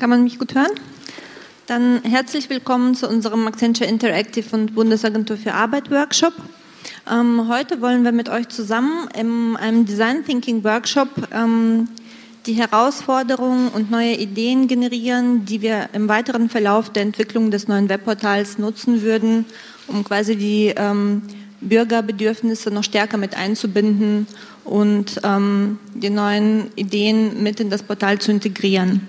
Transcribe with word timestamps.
Kann 0.00 0.08
man 0.08 0.24
mich 0.24 0.38
gut 0.38 0.54
hören? 0.54 0.70
Dann 1.66 2.02
herzlich 2.02 2.48
willkommen 2.48 2.94
zu 2.94 3.06
unserem 3.06 3.46
Accenture 3.46 3.86
Interactive 3.86 4.56
und 4.56 4.74
Bundesagentur 4.74 5.36
für 5.36 5.52
Arbeit 5.52 5.90
Workshop. 5.90 6.32
Ähm, 7.12 7.48
heute 7.48 7.82
wollen 7.82 8.02
wir 8.02 8.12
mit 8.12 8.30
euch 8.30 8.48
zusammen 8.48 9.08
in 9.14 9.58
einem 9.58 9.84
Design 9.84 10.24
Thinking 10.24 10.64
Workshop 10.64 11.28
ähm, 11.34 11.86
die 12.46 12.54
Herausforderungen 12.54 13.68
und 13.68 13.90
neue 13.90 14.14
Ideen 14.14 14.68
generieren, 14.68 15.44
die 15.44 15.60
wir 15.60 15.90
im 15.92 16.08
weiteren 16.08 16.48
Verlauf 16.48 16.88
der 16.88 17.02
Entwicklung 17.02 17.50
des 17.50 17.68
neuen 17.68 17.90
Webportals 17.90 18.56
nutzen 18.56 19.02
würden, 19.02 19.44
um 19.86 20.02
quasi 20.02 20.34
die 20.34 20.72
ähm, 20.78 21.20
Bürgerbedürfnisse 21.60 22.70
noch 22.70 22.84
stärker 22.84 23.18
mit 23.18 23.36
einzubinden 23.36 24.26
und 24.64 25.20
ähm, 25.24 25.78
die 25.94 26.08
neuen 26.08 26.70
Ideen 26.76 27.42
mit 27.42 27.60
in 27.60 27.68
das 27.68 27.82
Portal 27.82 28.18
zu 28.18 28.30
integrieren. 28.30 29.06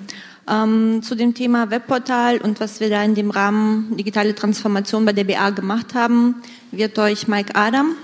Ähm, 0.50 1.02
zu 1.04 1.16
dem 1.16 1.34
Thema 1.34 1.70
Webportal 1.70 2.40
und 2.40 2.59
was 2.59 2.80
wir 2.80 2.90
da 2.90 3.04
in 3.04 3.13
dem 3.13 3.30
Rahmen 3.30 3.95
digitale 3.95 4.34
Transformation 4.34 5.05
bei 5.05 5.13
der 5.13 5.23
BA 5.23 5.52
gemacht 5.52 5.94
haben, 5.94 6.36
wird 6.72 6.98
euch 6.98 7.27
Mike 7.27 7.55
Adam, 7.55 7.95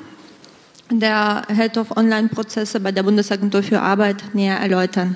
der 0.91 1.43
Head 1.47 1.77
of 1.77 1.97
Online-Prozesse 1.97 2.79
bei 2.79 2.91
der 2.91 3.03
Bundesagentur 3.03 3.63
für 3.63 3.81
Arbeit, 3.81 4.35
näher 4.35 4.57
erläutern. 4.57 5.15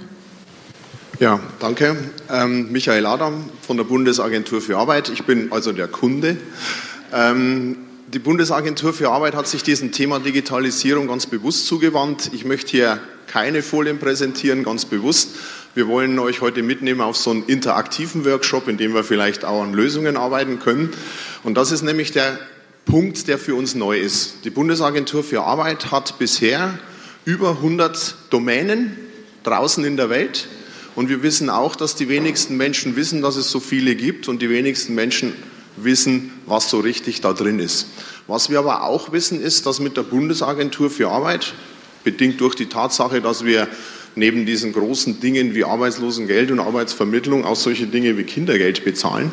Ja, 1.20 1.40
danke. 1.60 1.96
Ähm, 2.32 2.72
Michael 2.72 3.06
Adam 3.06 3.50
von 3.62 3.78
der 3.78 3.84
Bundesagentur 3.84 4.60
für 4.60 4.78
Arbeit. 4.78 5.10
Ich 5.10 5.24
bin 5.24 5.52
also 5.52 5.72
der 5.72 5.88
Kunde. 5.88 6.38
Ähm, 7.14 7.78
die 8.12 8.18
Bundesagentur 8.18 8.92
für 8.92 9.12
Arbeit 9.12 9.36
hat 9.36 9.48
sich 9.48 9.62
diesem 9.62 9.92
Thema 9.92 10.20
Digitalisierung 10.20 11.08
ganz 11.08 11.28
bewusst 11.28 11.68
zugewandt. 11.68 12.32
Ich 12.34 12.44
möchte 12.44 12.72
hier 12.72 13.00
keine 13.28 13.62
Folien 13.62 14.00
präsentieren, 14.00 14.64
ganz 14.64 14.86
bewusst. 14.86 15.36
Wir 15.74 15.88
wollen 15.88 16.20
euch 16.20 16.42
heute 16.42 16.64
mitnehmen 16.64 17.00
auf 17.00 17.16
so 17.16 17.30
einen 17.30 17.46
interaktiven 17.46 18.26
Workshop, 18.26 18.68
in 18.68 18.76
dem 18.76 18.94
wir 18.94 19.06
vielleicht 19.06 19.46
auch 19.46 19.64
an 19.64 19.72
Lösungen 19.72 20.18
arbeiten 20.18 20.60
können. 20.60 20.90
Und 21.46 21.56
das 21.56 21.72
ist 21.72 21.82
nämlich 21.82 22.12
der 22.12 22.38
Punkt, 22.86 23.30
der 23.30 23.38
für 23.38 23.56
uns 23.56 23.74
neu 23.74 23.98
ist. 23.98 24.44
Die 24.44 24.50
Bundesagentur 24.50 25.24
für 25.24 25.44
Arbeit 25.44 25.90
hat 25.90 26.20
bisher 26.20 26.78
über 27.24 27.52
100 27.52 28.16
Domänen 28.32 28.98
draußen 29.44 29.86
in 29.86 29.96
der 29.96 30.10
Welt. 30.10 30.50
Und 30.94 31.08
wir 31.08 31.24
wissen 31.24 31.50
auch, 31.50 31.78
dass 31.78 31.96
die 31.96 32.10
wenigsten 32.10 32.58
Menschen 32.58 32.98
wissen, 32.98 33.22
dass 33.22 33.38
es 33.38 33.50
so 33.50 33.62
viele 33.62 33.96
gibt 33.96 34.28
und 34.28 34.42
die 34.42 34.50
wenigsten 34.50 34.94
Menschen 34.94 35.32
wissen, 35.78 36.34
was 36.48 36.70
so 36.70 36.82
richtig 36.82 37.22
da 37.22 37.32
drin 37.32 37.60
ist. 37.60 37.88
Was 38.28 38.50
wir 38.50 38.60
aber 38.60 38.84
auch 38.84 39.14
wissen, 39.14 39.42
ist, 39.42 39.66
dass 39.66 39.80
mit 39.80 39.96
der 39.96 40.04
Bundesagentur 40.04 40.90
für 40.90 41.10
Arbeit, 41.10 41.54
bedingt 42.04 42.42
durch 42.42 42.56
die 42.56 42.66
Tatsache, 42.66 43.22
dass 43.22 43.46
wir 43.46 43.70
neben 44.16 44.46
diesen 44.46 44.74
großen 44.74 45.20
Dingen 45.20 45.56
wie 45.56 45.64
Arbeitslosengeld 45.64 46.52
und 46.52 46.60
Arbeitsvermittlung 46.60 47.46
auch 47.46 47.56
solche 47.56 47.88
Dinge 47.88 48.18
wie 48.18 48.24
Kindergeld 48.24 48.84
bezahlen, 48.84 49.32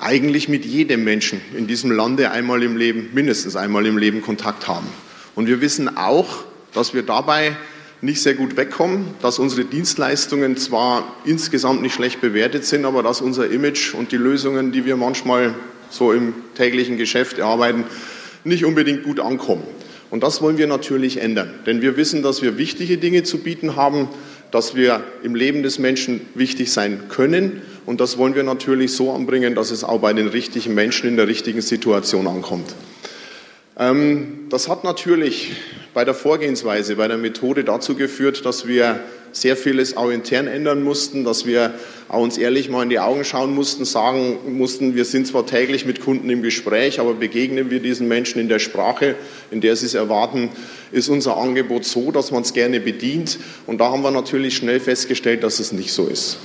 eigentlich 0.00 0.48
mit 0.48 0.64
jedem 0.64 1.04
Menschen 1.04 1.40
in 1.56 1.66
diesem 1.66 1.90
Lande 1.90 2.30
einmal 2.30 2.62
im 2.62 2.76
Leben, 2.76 3.10
mindestens 3.12 3.56
einmal 3.56 3.86
im 3.86 3.98
Leben 3.98 4.22
Kontakt 4.22 4.68
haben. 4.68 4.86
Und 5.34 5.46
wir 5.46 5.60
wissen 5.60 5.96
auch, 5.96 6.44
dass 6.72 6.94
wir 6.94 7.02
dabei 7.02 7.56
nicht 8.00 8.22
sehr 8.22 8.34
gut 8.34 8.56
wegkommen, 8.56 9.06
dass 9.22 9.38
unsere 9.38 9.64
Dienstleistungen 9.64 10.56
zwar 10.56 11.16
insgesamt 11.24 11.82
nicht 11.82 11.94
schlecht 11.94 12.20
bewertet 12.20 12.64
sind, 12.64 12.84
aber 12.84 13.02
dass 13.02 13.20
unser 13.20 13.50
Image 13.50 13.94
und 13.94 14.12
die 14.12 14.16
Lösungen, 14.16 14.70
die 14.70 14.84
wir 14.84 14.96
manchmal 14.96 15.54
so 15.90 16.12
im 16.12 16.34
täglichen 16.54 16.96
Geschäft 16.96 17.38
erarbeiten, 17.38 17.84
nicht 18.44 18.64
unbedingt 18.64 19.02
gut 19.02 19.18
ankommen. 19.18 19.64
Und 20.10 20.22
das 20.22 20.40
wollen 20.40 20.58
wir 20.58 20.66
natürlich 20.66 21.20
ändern, 21.20 21.50
denn 21.66 21.82
wir 21.82 21.96
wissen, 21.96 22.22
dass 22.22 22.40
wir 22.40 22.56
wichtige 22.56 22.96
Dinge 22.96 23.24
zu 23.24 23.38
bieten 23.38 23.76
haben, 23.76 24.08
dass 24.50 24.74
wir 24.74 25.02
im 25.22 25.34
Leben 25.34 25.62
des 25.62 25.78
Menschen 25.78 26.22
wichtig 26.34 26.72
sein 26.72 27.08
können 27.08 27.62
und 27.84 28.00
das 28.00 28.18
wollen 28.18 28.34
wir 28.34 28.42
natürlich 28.42 28.92
so 28.92 29.12
anbringen, 29.12 29.54
dass 29.54 29.70
es 29.70 29.84
auch 29.84 30.00
bei 30.00 30.12
den 30.12 30.28
richtigen 30.28 30.74
Menschen 30.74 31.08
in 31.08 31.16
der 31.16 31.26
richtigen 31.26 31.60
Situation 31.60 32.26
ankommt. 32.26 32.74
Ähm, 33.78 34.46
das 34.50 34.68
hat 34.68 34.84
natürlich 34.84 35.52
bei 35.94 36.04
der 36.04 36.14
Vorgehensweise, 36.14 36.96
bei 36.96 37.08
der 37.08 37.18
Methode 37.18 37.64
dazu 37.64 37.94
geführt, 37.94 38.44
dass 38.44 38.66
wir 38.66 39.00
sehr 39.32 39.56
vieles 39.56 39.96
auch 39.96 40.10
intern 40.10 40.46
ändern 40.46 40.82
mussten, 40.82 41.24
dass 41.24 41.46
wir 41.46 41.74
auch 42.08 42.22
uns 42.22 42.38
ehrlich 42.38 42.68
mal 42.70 42.82
in 42.82 42.88
die 42.88 42.98
Augen 42.98 43.24
schauen 43.24 43.54
mussten, 43.54 43.84
sagen 43.84 44.38
mussten, 44.46 44.94
wir 44.94 45.04
sind 45.04 45.26
zwar 45.26 45.46
täglich 45.46 45.84
mit 45.84 46.00
Kunden 46.00 46.30
im 46.30 46.42
Gespräch, 46.42 47.00
aber 47.00 47.14
begegnen 47.14 47.70
wir 47.70 47.80
diesen 47.80 48.08
Menschen 48.08 48.40
in 48.40 48.48
der 48.48 48.58
Sprache, 48.58 49.14
in 49.50 49.60
der 49.60 49.76
sie 49.76 49.86
es 49.86 49.94
erwarten, 49.94 50.50
ist 50.90 51.08
unser 51.08 51.36
Angebot 51.36 51.84
so, 51.84 52.10
dass 52.10 52.30
man 52.30 52.42
es 52.42 52.54
gerne 52.54 52.80
bedient. 52.80 53.38
Und 53.66 53.78
da 53.78 53.90
haben 53.90 54.02
wir 54.02 54.10
natürlich 54.10 54.56
schnell 54.56 54.80
festgestellt, 54.80 55.42
dass 55.42 55.60
es 55.60 55.72
nicht 55.72 55.92
so 55.92 56.06
ist. 56.06 56.38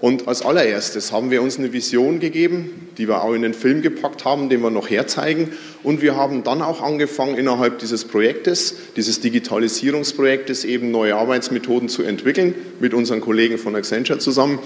Und 0.00 0.28
als 0.28 0.42
allererstes 0.42 1.12
haben 1.12 1.30
wir 1.30 1.40
uns 1.40 1.58
eine 1.58 1.72
Vision 1.72 2.20
gegeben, 2.20 2.88
die 2.98 3.08
wir 3.08 3.22
auch 3.22 3.32
in 3.32 3.42
den 3.42 3.54
Film 3.54 3.80
gepackt 3.80 4.24
haben, 4.24 4.48
den 4.48 4.60
wir 4.60 4.70
noch 4.70 4.90
herzeigen. 4.90 5.52
Und 5.82 6.02
wir 6.02 6.16
haben 6.16 6.44
dann 6.44 6.62
auch 6.62 6.82
angefangen, 6.82 7.36
innerhalb 7.36 7.78
dieses 7.78 8.04
Projektes, 8.04 8.74
dieses 8.96 9.20
Digitalisierungsprojektes, 9.20 10.64
eben 10.64 10.90
neue 10.90 11.16
Arbeitsmethoden 11.16 11.88
zu 11.88 12.02
entwickeln, 12.02 12.54
mit 12.80 12.92
unseren 12.92 13.20
Kollegen 13.20 13.56
von 13.56 13.74
Accenture 13.76 14.18
zusammen. 14.18 14.58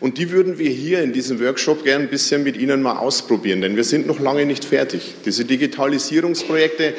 Und 0.00 0.18
die 0.18 0.30
würden 0.30 0.58
wir 0.58 0.70
hier 0.70 1.02
in 1.02 1.12
diesem 1.12 1.40
Workshop 1.40 1.84
gern 1.84 2.02
ein 2.02 2.08
bisschen 2.08 2.42
mit 2.42 2.56
Ihnen 2.56 2.80
mal 2.80 2.98
ausprobieren, 2.98 3.60
denn 3.60 3.76
wir 3.76 3.84
sind 3.84 4.06
noch 4.06 4.20
lange 4.20 4.46
nicht 4.46 4.64
fertig. 4.64 5.14
Diese 5.24 5.44
Digitalisierungsprojekte 5.44 6.94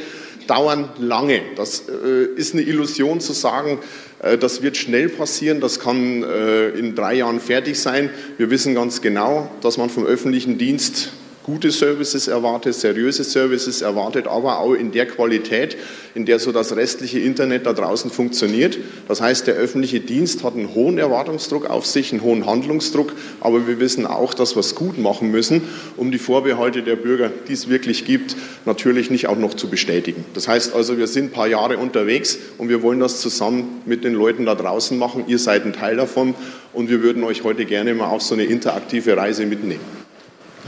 dauern 0.48 0.90
lange. 0.98 1.42
Das 1.56 1.84
äh, 1.88 2.26
ist 2.36 2.54
eine 2.54 2.64
Illusion 2.64 3.20
zu 3.20 3.34
sagen, 3.34 3.80
äh, 4.22 4.38
das 4.38 4.62
wird 4.62 4.78
schnell 4.78 5.10
passieren, 5.10 5.62
das 5.62 5.80
kann 5.80 6.24
äh, 6.24 6.70
in 6.70 6.96
drei 6.96 7.16
Jahren 7.16 7.40
fertig 7.40 7.80
sein. 7.80 8.10
Wir 8.38 8.50
wissen 8.50 8.76
ganz 8.76 9.02
genau, 9.02 9.52
dass 9.62 9.78
man 9.78 9.90
vom 9.90 10.06
öffentlichen 10.06 10.58
Dienst 10.58 11.12
gute 11.48 11.72
Services 11.72 12.28
erwartet, 12.28 12.76
seriöse 12.76 13.24
Services 13.24 13.82
erwartet, 13.82 14.28
aber 14.28 14.60
auch 14.60 14.74
in 14.74 14.92
der 14.92 15.06
Qualität, 15.06 15.78
in 16.14 16.26
der 16.26 16.40
so 16.40 16.52
das 16.52 16.76
restliche 16.76 17.20
Internet 17.20 17.66
da 17.66 17.72
draußen 17.72 18.12
funktioniert. 18.12 18.78
Das 19.08 19.22
heißt, 19.22 19.48
der 19.48 19.56
öffentliche 19.56 20.02
Dienst 20.02 20.44
hat 20.44 20.56
einen 20.56 20.76
hohen 20.76 20.98
Erwartungsdruck 20.98 21.70
auf 21.70 21.86
sich, 21.86 22.12
einen 22.12 22.22
hohen 22.22 22.46
Handlungsdruck, 22.46 23.14
aber 23.40 23.66
wir 23.66 23.80
wissen 23.80 24.06
auch, 24.06 24.34
dass 24.34 24.58
wir 24.58 24.60
es 24.60 24.76
gut 24.76 24.98
machen 24.98 25.32
müssen, 25.32 25.62
um 25.96 26.12
die 26.12 26.18
Vorbehalte 26.18 26.84
der 26.84 26.98
Bürger, 26.98 27.32
die 27.48 27.54
es 27.54 27.70
wirklich 27.70 28.04
gibt, 28.04 28.36
natürlich 28.66 29.10
nicht 29.10 29.28
auch 29.28 29.38
noch 29.38 29.54
zu 29.54 29.70
bestätigen. 29.70 30.26
Das 30.34 30.50
heißt 30.50 30.76
also, 30.76 30.98
wir 30.98 31.08
sind 31.08 31.28
ein 31.28 31.32
paar 31.32 31.48
Jahre 31.48 31.78
unterwegs 31.78 32.38
und 32.58 32.68
wir 32.68 32.82
wollen 32.82 33.00
das 33.00 33.22
zusammen 33.22 33.84
mit 33.86 34.04
den 34.04 34.14
Leuten 34.14 34.46
da 34.46 34.54
draußen 34.54 34.98
machen. 34.98 35.24
Ihr 35.28 35.40
seid 35.40 35.66
ein 35.66 35.72
Teil 35.72 35.96
davon 35.96 36.36
und 36.74 36.90
wir 36.90 37.02
würden 37.02 37.24
euch 37.24 37.46
heute 37.46 37.64
gerne 37.64 37.94
mal 37.94 38.10
auf 38.10 38.22
so 38.22 38.34
eine 38.34 38.44
interaktive 38.44 39.16
Reise 39.16 39.46
mitnehmen. 39.46 39.97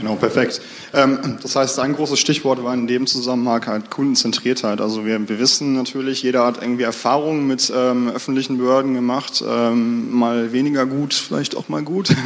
Genau, 0.00 0.14
perfekt. 0.14 0.62
Ähm, 0.94 1.38
das 1.42 1.56
heißt, 1.56 1.78
ein 1.78 1.92
großes 1.92 2.18
Stichwort 2.18 2.64
war 2.64 2.72
in 2.72 2.86
dem 2.86 3.06
Zusammenhang 3.06 3.66
halt 3.66 3.90
Kundenzentriertheit. 3.90 4.80
Also 4.80 5.04
wir, 5.04 5.28
wir 5.28 5.38
wissen 5.38 5.74
natürlich, 5.74 6.22
jeder 6.22 6.46
hat 6.46 6.62
irgendwie 6.62 6.84
Erfahrungen 6.84 7.46
mit 7.46 7.70
ähm, 7.76 8.08
öffentlichen 8.08 8.56
Behörden 8.56 8.94
gemacht, 8.94 9.44
ähm, 9.46 10.10
mal 10.10 10.52
weniger 10.52 10.86
gut, 10.86 11.12
vielleicht 11.12 11.54
auch 11.54 11.68
mal 11.68 11.82
gut. 11.82 12.08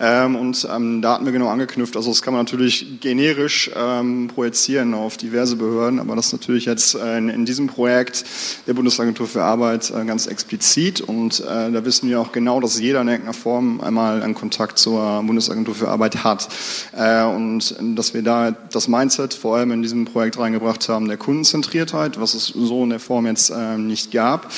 Ähm, 0.00 0.36
und 0.36 0.66
ähm, 0.74 1.02
da 1.02 1.14
hatten 1.14 1.24
wir 1.24 1.32
genau 1.32 1.48
angeknüpft. 1.48 1.96
Also 1.96 2.10
das 2.10 2.22
kann 2.22 2.34
man 2.34 2.44
natürlich 2.44 3.00
generisch 3.00 3.70
ähm, 3.76 4.28
projizieren 4.28 4.94
auf 4.94 5.16
diverse 5.16 5.56
Behörden, 5.56 6.00
aber 6.00 6.16
das 6.16 6.26
ist 6.26 6.32
natürlich 6.32 6.64
jetzt 6.64 6.94
äh, 6.94 7.18
in, 7.18 7.28
in, 7.28 7.44
diesem 7.46 7.68
Projekt 7.68 8.24
der 8.66 8.74
Bundesagentur 8.74 9.26
für 9.26 9.44
Arbeit 9.44 9.90
äh, 9.90 10.04
ganz 10.04 10.26
explizit. 10.26 11.00
Und 11.00 11.40
äh, 11.40 11.70
da 11.70 11.84
wissen 11.84 12.08
wir 12.08 12.20
auch 12.20 12.32
genau, 12.32 12.60
dass 12.60 12.78
jeder 12.78 13.02
in 13.02 13.08
irgendeiner 13.08 13.34
Form 13.34 13.80
einmal 13.80 14.22
einen 14.22 14.34
Kontakt 14.34 14.78
zur 14.78 15.22
Bundesagentur 15.22 15.74
für 15.74 15.88
Arbeit 15.88 16.24
hat. 16.24 16.48
Äh, 16.92 17.24
und 17.24 17.74
dass 17.96 18.14
wir 18.14 18.22
da 18.22 18.52
das 18.72 18.88
Mindset 18.88 19.34
vor 19.34 19.56
allem 19.56 19.72
in 19.72 19.82
diesem 19.82 20.04
Projekt 20.04 20.38
reingebracht 20.38 20.88
haben, 20.88 21.08
der 21.08 21.16
Kundenzentriertheit, 21.16 22.20
was 22.20 22.34
es 22.34 22.46
so 22.46 22.84
in 22.84 22.90
der 22.90 23.00
Form 23.00 23.26
jetzt 23.26 23.50
äh, 23.50 23.76
nicht 23.76 24.12
gab, 24.12 24.50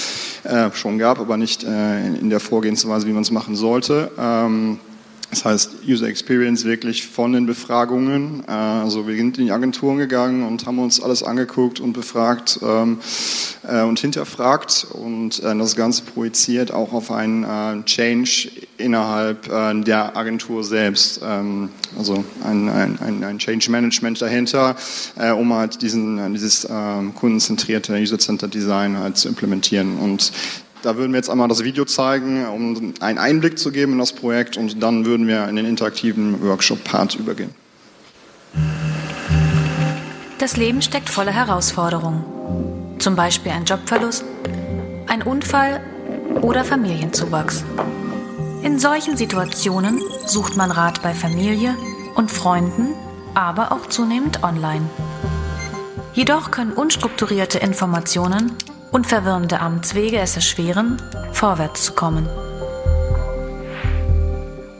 äh, 0.45 0.71
schon 0.73 0.99
gab, 0.99 1.19
aber 1.19 1.37
nicht 1.37 1.63
in 1.63 2.31
der 2.31 2.41
Vorgehensweise, 2.41 3.07
wie 3.07 3.13
man 3.13 3.23
es 3.23 3.31
machen 3.31 3.57
sollte. 3.57 4.11
Das 5.31 5.45
heißt, 5.45 5.71
User 5.87 6.07
Experience 6.07 6.65
wirklich 6.65 7.07
von 7.07 7.33
den 7.33 7.47
Befragungen. 7.47 8.45
Äh, 8.47 8.53
also 8.53 9.07
wir 9.07 9.17
sind 9.17 9.39
in 9.39 9.47
die 9.47 9.53
Agenturen 9.53 9.99
gegangen 9.99 10.47
und 10.47 10.67
haben 10.67 10.79
uns 10.79 11.01
alles 11.01 11.23
angeguckt 11.23 11.81
und 11.81 11.93
befragt 11.93 12.61
ähm, 12.63 12.99
äh, 13.69 13.83
und 13.83 13.99
hinterfragt 13.99 14.87
und 14.93 15.43
äh, 15.43 15.57
das 15.57 15.75
Ganze 15.75 16.05
projiziert 16.05 16.73
auch 16.73 16.93
auf 16.93 17.11
einen 17.11 17.85
Change 17.87 18.51
innerhalb 18.79 19.45
der 19.85 20.17
Agentur 20.17 20.63
selbst. 20.63 21.21
Ähm, 21.25 21.71
also 21.99 22.25
ein, 22.45 22.69
ein, 22.69 23.25
ein 23.25 23.39
Change 23.39 23.71
Management 23.71 24.21
dahinter, 24.21 24.77
um 25.39 25.53
halt 25.55 25.81
diesen, 25.81 26.35
dieses 26.35 26.67
ähm, 26.71 27.15
kundenzentrierte 27.15 27.95
User-Centered 27.95 28.53
Design 28.53 28.99
halt 28.99 29.17
zu 29.17 29.29
implementieren. 29.29 29.97
Und 29.97 30.33
da 30.87 30.97
würden 30.97 31.13
wir 31.13 31.19
jetzt 31.19 31.29
einmal 31.29 31.49
das 31.49 31.65
Video 31.65 31.85
zeigen, 31.85 32.47
um 32.47 32.95
einen 33.01 33.19
Einblick 33.19 33.59
zu 33.59 33.73
geben 33.73 33.95
in 33.95 33.99
das 33.99 34.13
Projekt 34.13 34.57
und 34.57 34.81
dann 34.83 35.05
würden 35.05 35.27
wir 35.27 35.49
in 35.49 35.57
den 35.57 35.67
interaktiven 35.67 36.41
Workshop-Part 36.41 37.17
übergehen. 37.17 37.51
Das 40.39 40.57
Leben 40.57 40.83
steckt 40.83 41.09
voller 41.09 41.33
Herausforderungen. 41.33 42.25
Zum 43.01 43.17
Beispiel 43.17 43.51
ein 43.51 43.65
Jobverlust, 43.65 44.25
ein 45.09 45.23
Unfall 45.23 45.81
oder 46.41 46.65
Familienzuwachs. 46.65 47.65
In 48.63 48.79
solchen 48.79 49.17
Situationen 49.17 50.01
sucht 50.25 50.57
man 50.57 50.71
Rat 50.71 51.03
bei 51.03 51.15
Familie 51.15 51.75
und 52.15 52.31
Freunden, 52.31 52.95
aber 53.35 53.73
auch 53.73 53.89
zunehmend 53.89 54.45
online. 54.45 54.89
Jedoch 56.15 56.53
können 56.53 56.73
unstrukturierte 56.73 57.59
Informationen 57.59 58.53
und 58.93 59.07
verwirrende 59.07 59.61
Amtswege 59.61 60.19
es 60.19 60.37
erschweren, 60.37 61.01
vorwärts 61.33 61.85
zu 61.85 61.93
kommen. 61.93 62.29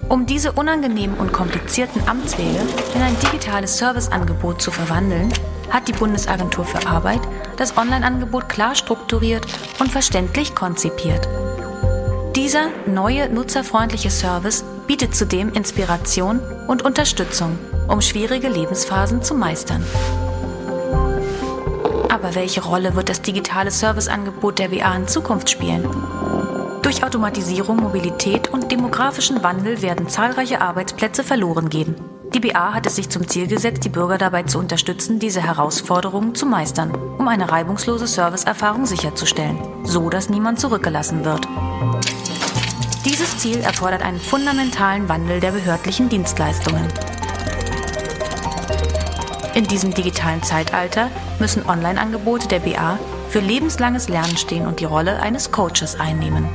Um 0.09 0.25
diese 0.25 0.53
unangenehmen 0.53 1.19
und 1.19 1.33
komplizierten 1.33 2.07
Amtswege 2.09 2.61
in 2.95 3.03
ein 3.03 3.19
digitales 3.19 3.77
Serviceangebot 3.79 4.63
zu 4.63 4.71
verwandeln, 4.71 5.33
hat 5.71 5.89
die 5.89 5.93
Bundesagentur 5.93 6.65
für 6.65 6.87
Arbeit 6.87 7.21
das 7.57 7.77
Online-Angebot 7.77 8.49
klar 8.49 8.77
strukturiert 8.77 9.47
und 9.81 9.91
verständlich 9.91 10.55
konzipiert. 10.55 11.29
Dieser 12.37 12.69
neue 12.87 13.29
nutzerfreundliche 13.31 14.11
Service 14.11 14.65
bietet 14.87 15.17
zudem 15.17 15.53
Inspiration 15.53 16.41
und 16.69 16.83
Unterstützung, 16.83 17.59
um 17.89 18.01
schwierige 18.01 18.49
Lebensphasen 18.49 19.23
zu 19.23 19.35
meistern. 19.35 19.85
Aber 22.09 22.35
welche 22.35 22.63
Rolle 22.63 22.95
wird 22.95 23.09
das 23.09 23.23
digitale 23.23 23.71
Serviceangebot 23.71 24.59
der 24.59 24.69
BA 24.69 24.95
in 24.95 25.09
Zukunft 25.09 25.51
spielen? 25.51 25.89
Durch 26.83 27.03
Automatisierung, 27.03 27.79
Mobilität 27.79 28.49
und 28.49 28.71
demografischen 28.71 29.43
Wandel 29.43 29.83
werden 29.83 30.09
zahlreiche 30.09 30.61
Arbeitsplätze 30.61 31.25
verloren 31.25 31.69
gehen. 31.69 31.97
Die 32.33 32.41
BA 32.41 32.75
hat 32.75 32.87
es 32.87 32.97
sich 32.97 33.09
zum 33.09 33.27
Ziel 33.27 33.47
gesetzt, 33.47 33.85
die 33.85 33.89
Bürger 33.89 34.19
dabei 34.19 34.43
zu 34.43 34.59
unterstützen, 34.59 35.19
diese 35.19 35.43
Herausforderungen 35.43 36.35
zu 36.35 36.47
meistern, 36.47 36.93
um 37.19 37.27
eine 37.29 37.51
reibungslose 37.51 38.07
Serviceerfahrung 38.07 38.87
sicherzustellen, 38.87 39.59
so 39.85 40.11
dass 40.11 40.29
niemand 40.29 40.61
zurückgelassen 40.61 41.25
wird. 41.25 41.49
Dieses 43.05 43.39
Ziel 43.39 43.61
erfordert 43.61 44.03
einen 44.03 44.19
fundamentalen 44.19 45.09
Wandel 45.09 45.41
der 45.41 45.53
behördlichen 45.53 46.09
Dienstleistungen. 46.09 46.87
In 49.55 49.67
diesem 49.67 49.95
digitalen 49.95 50.43
Zeitalter 50.43 51.09
müssen 51.41 51.67
Online-Angebote 51.67 52.49
der 52.49 52.61
BA 52.61 52.99
für 53.29 53.41
lebenslanges 53.41 54.09
Lernen 54.09 54.37
stehen 54.37 54.67
und 54.67 54.81
die 54.81 54.85
Rolle 54.85 55.21
eines 55.21 55.51
Coaches 55.51 55.99
einnehmen. 55.99 56.49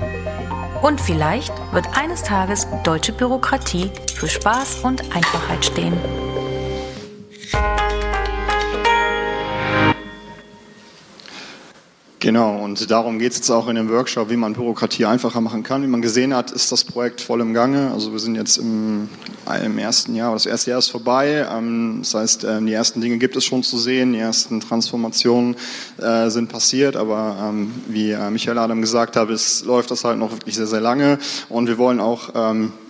Und 0.81 0.99
vielleicht 0.99 1.53
wird 1.71 1.85
eines 1.97 2.23
Tages 2.23 2.67
deutsche 2.83 3.13
Bürokratie 3.13 3.91
für 4.15 4.27
Spaß 4.27 4.79
und 4.83 5.15
Einfachheit 5.15 5.63
stehen. 5.63 5.93
Genau, 12.31 12.63
und 12.63 12.89
darum 12.89 13.19
geht 13.19 13.33
es 13.33 13.39
jetzt 13.39 13.49
auch 13.49 13.67
in 13.67 13.75
dem 13.75 13.89
Workshop, 13.89 14.29
wie 14.29 14.37
man 14.37 14.53
Bürokratie 14.53 15.03
einfacher 15.03 15.41
machen 15.41 15.63
kann. 15.63 15.83
Wie 15.83 15.87
man 15.87 16.01
gesehen 16.01 16.33
hat, 16.33 16.49
ist 16.49 16.71
das 16.71 16.85
Projekt 16.85 17.19
voll 17.19 17.41
im 17.41 17.53
Gange. 17.53 17.91
Also 17.91 18.13
wir 18.13 18.19
sind 18.19 18.35
jetzt 18.35 18.55
im, 18.55 19.09
im 19.65 19.77
ersten 19.77 20.15
Jahr, 20.15 20.31
das 20.31 20.45
erste 20.45 20.71
Jahr 20.71 20.79
ist 20.79 20.87
vorbei. 20.87 21.45
Ähm, 21.51 21.97
das 21.99 22.13
heißt, 22.13 22.45
ähm, 22.45 22.67
die 22.67 22.71
ersten 22.71 23.01
Dinge 23.01 23.17
gibt 23.17 23.35
es 23.35 23.43
schon 23.43 23.63
zu 23.63 23.77
sehen, 23.77 24.13
die 24.13 24.19
ersten 24.19 24.61
Transformationen 24.61 25.57
äh, 25.97 26.29
sind 26.29 26.47
passiert, 26.47 26.95
aber 26.95 27.35
ähm, 27.49 27.73
wie 27.89 28.11
äh, 28.11 28.29
Michael 28.29 28.59
Adam 28.59 28.79
gesagt 28.79 29.17
hat, 29.17 29.29
es 29.29 29.65
läuft 29.65 29.91
das 29.91 30.05
halt 30.05 30.17
noch 30.17 30.31
wirklich 30.31 30.55
sehr, 30.55 30.67
sehr 30.67 30.79
lange. 30.79 31.19
Und 31.49 31.67
wir 31.67 31.77
wollen 31.77 31.99
auch 31.99 32.29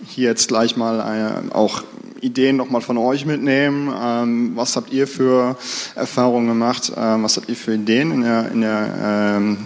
hier 0.06 0.28
jetzt 0.28 0.48
gleich 0.48 0.76
mal 0.76 1.00
äh, 1.00 1.52
auch 1.52 1.82
Ideen 2.22 2.56
nochmal 2.56 2.80
von 2.80 2.96
euch 2.98 3.26
mitnehmen. 3.26 3.92
Ähm, 4.00 4.52
was 4.54 4.76
habt 4.76 4.92
ihr 4.92 5.06
für 5.06 5.56
Erfahrungen 5.94 6.46
gemacht? 6.46 6.92
Ähm, 6.96 7.24
was 7.24 7.36
habt 7.36 7.48
ihr 7.48 7.56
für 7.56 7.74
Ideen 7.74 8.12
in 8.12 8.22
der, 8.22 8.50
in 8.52 8.60
der, 8.60 9.34
ähm, 9.36 9.58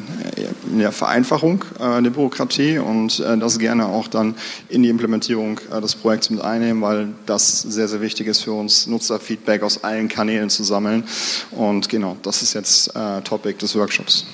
in 0.73 0.79
der 0.79 0.91
Vereinfachung 0.91 1.65
äh, 1.79 2.03
der 2.03 2.11
Bürokratie 2.11 2.79
und 2.79 3.21
äh, 3.21 3.37
das 3.37 3.59
gerne 3.59 3.87
auch 3.87 4.09
dann 4.09 4.35
in 4.69 4.83
die 4.83 4.89
Implementierung 4.89 5.61
äh, 5.71 5.81
des 5.81 5.95
Projekts 5.95 6.31
mit 6.31 6.41
einnehmen, 6.41 6.83
weil 6.83 7.09
das 7.27 7.61
sehr, 7.61 7.89
sehr 7.89 8.01
wichtig 8.01 8.27
ist 8.27 8.41
für 8.41 8.53
uns, 8.53 8.87
Nutzerfeedback 8.87 9.63
aus 9.63 9.85
allen 9.85 10.09
Kanälen 10.09 10.49
zu 10.49 10.65
sammeln. 10.65 11.05
Und 11.51 11.89
genau, 11.91 12.17
das 12.23 12.43
ist 12.43 12.55
jetzt 12.55 12.95
äh, 12.97 13.21
Topic 13.21 13.59
des 13.59 13.75
Workshops. 13.77 14.25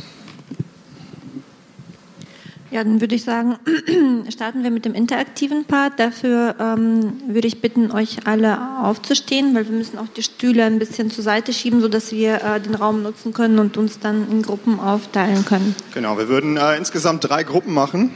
Ja, 2.73 2.83
dann 2.83 3.03
würde 3.03 3.15
ich 3.15 3.23
sagen, 3.23 3.57
starten 4.31 4.63
wir 4.63 4.71
mit 4.71 4.87
dem 4.87 4.95
interaktiven 4.95 5.67
Part. 5.67 6.01
Dafür 6.01 6.55
ähm, 6.59 7.21
würde 7.27 7.47
ich 7.47 7.61
bitten, 7.61 7.93
euch 7.93 8.27
alle 8.27 8.59
aufzustehen, 8.83 9.55
weil 9.55 9.69
wir 9.69 9.77
müssen 9.77 9.99
auch 9.99 10.09
die 10.17 10.23
Stühle 10.23 10.65
ein 10.65 10.79
bisschen 10.79 11.11
zur 11.11 11.23
Seite 11.23 11.53
schieben, 11.53 11.83
sodass 11.83 12.13
wir 12.13 12.43
äh, 12.43 12.61
den 12.61 12.75
Raum 12.75 13.03
nutzen 13.03 13.35
können 13.35 13.59
und 13.59 13.77
uns 13.77 13.99
dann 13.99 14.27
in 14.31 14.41
Gruppen 14.41 14.81
aufteilen 14.81 15.45
können. 15.45 15.77
Genau, 15.93 16.17
wir 16.17 16.29
würden 16.29 16.57
äh, 16.57 16.79
insgesamt 16.79 17.29
drei 17.29 17.43
Gruppen 17.43 17.75
machen 17.75 18.11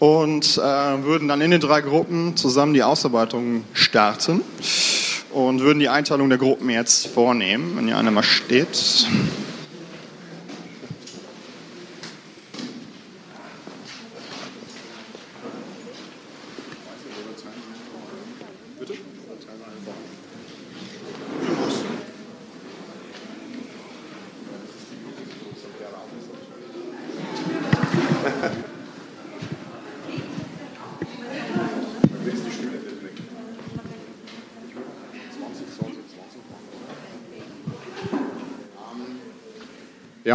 und 0.00 0.58
äh, 0.58 0.60
würden 0.60 1.26
dann 1.26 1.40
in 1.40 1.50
den 1.50 1.60
drei 1.60 1.80
Gruppen 1.80 2.36
zusammen 2.36 2.74
die 2.74 2.82
Ausarbeitung 2.82 3.64
starten 3.72 4.42
und 5.32 5.60
würden 5.60 5.78
die 5.78 5.88
Einteilung 5.88 6.28
der 6.28 6.36
Gruppen 6.36 6.68
jetzt 6.68 7.06
vornehmen, 7.06 7.72
wenn 7.76 7.88
ihr 7.88 7.96
eine 7.96 8.10
mal 8.10 8.22
steht. 8.22 9.06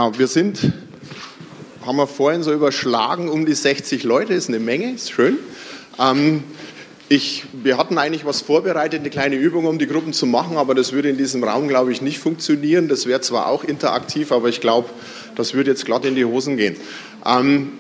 Ja, 0.04 0.20
wir 0.20 0.28
sind, 0.28 0.60
haben 1.86 1.96
wir 1.96 2.08
vorhin 2.08 2.44
so 2.44 2.52
überschlagen, 2.52 3.30
um 3.30 3.46
die 3.46 3.54
60 3.54 4.04
Leute, 4.04 4.34
ist 4.34 4.50
eine 4.50 4.60
Menge, 4.60 4.92
ist 4.92 5.12
schön. 5.12 5.38
Ähm, 5.98 6.44
ich, 7.08 7.46
wir 7.54 7.78
hatten 7.78 7.98
eigentlich 7.98 8.26
was 8.26 8.42
vorbereitet, 8.42 9.00
eine 9.00 9.10
kleine 9.10 9.38
Übung, 9.38 9.66
um 9.66 9.80
die 9.80 9.88
Gruppen 9.88 10.12
zu 10.12 10.26
machen, 10.26 10.58
aber 10.58 10.76
das 10.76 10.92
würde 10.92 11.08
in 11.08 11.18
diesem 11.18 11.42
Raum, 11.46 11.70
glaube 11.70 11.94
ich, 11.94 12.02
nicht 12.02 12.20
funktionieren. 12.20 12.90
Das 12.90 13.06
wäre 13.06 13.22
zwar 13.22 13.48
auch 13.48 13.64
interaktiv, 13.64 14.34
aber 14.34 14.50
ich 14.50 14.60
glaube, 14.60 14.90
das 15.38 15.54
würde 15.54 15.72
jetzt 15.72 15.86
glatt 15.86 16.04
in 16.04 16.16
die 16.16 16.26
Hosen 16.26 16.58
gehen. 16.58 16.76
Ähm, 17.26 17.72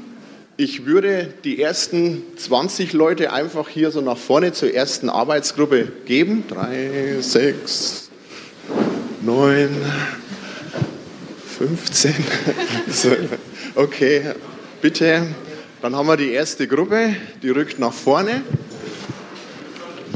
ich 0.55 0.86
würde 0.86 1.33
die 1.43 1.62
ersten 1.62 2.24
20 2.38 2.93
Leute 2.93 3.33
einfach 3.33 3.67
hier 3.67 3.91
so 3.91 4.00
nach 4.00 4.17
vorne 4.17 4.53
zur 4.53 4.74
ersten 4.74 5.09
Arbeitsgruppe 5.09 5.91
geben. 6.05 6.45
Drei, 6.48 7.17
sechs, 7.19 8.09
neun, 9.21 9.71
15. 11.57 12.13
okay, 13.75 14.33
bitte. 14.81 15.27
Dann 15.81 15.95
haben 15.95 16.07
wir 16.07 16.17
die 16.17 16.31
erste 16.31 16.67
Gruppe, 16.67 17.15
die 17.41 17.50
rückt 17.50 17.79
nach 17.79 17.93
vorne. 17.93 18.41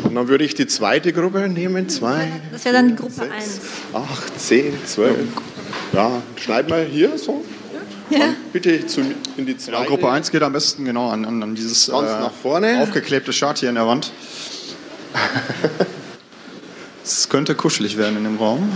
Und 0.03 0.15
dann 0.15 0.27
würde 0.27 0.43
ich 0.45 0.55
die 0.55 0.67
zweite 0.67 1.11
Gruppe 1.11 1.49
nehmen. 1.49 1.89
Zwei, 1.89 2.31
das 2.51 2.65
wäre 2.65 2.75
dann 2.75 2.89
die 2.89 2.95
Gruppe 2.95 3.23
1. 3.23 3.59
8, 3.93 4.39
10, 4.39 4.73
12. 4.85 5.17
Ja, 5.93 6.21
schneid 6.37 6.69
mal 6.69 6.85
hier 6.85 7.17
so. 7.17 7.43
Ja. 8.09 8.33
bitte 8.53 8.87
zu, 8.87 9.01
in 9.35 9.45
die 9.45 9.57
zweite. 9.57 9.79
Ja, 9.79 9.83
Gruppe 9.83 10.09
1 10.09 10.31
geht 10.31 10.41
am 10.41 10.53
besten 10.53 10.85
genau 10.85 11.09
an, 11.09 11.25
an, 11.25 11.43
an 11.43 11.55
dieses 11.55 11.89
äh, 11.89 11.91
nach 11.91 12.31
vorne. 12.31 12.81
aufgeklebte 12.81 13.31
Chart 13.33 13.57
hier 13.57 13.69
in 13.69 13.75
der 13.75 13.87
Wand. 13.87 14.11
Es 17.07 17.29
könnte 17.29 17.55
kuschelig 17.55 17.97
werden 17.97 18.17
in 18.17 18.25
dem 18.25 18.35
Raum. 18.35 18.69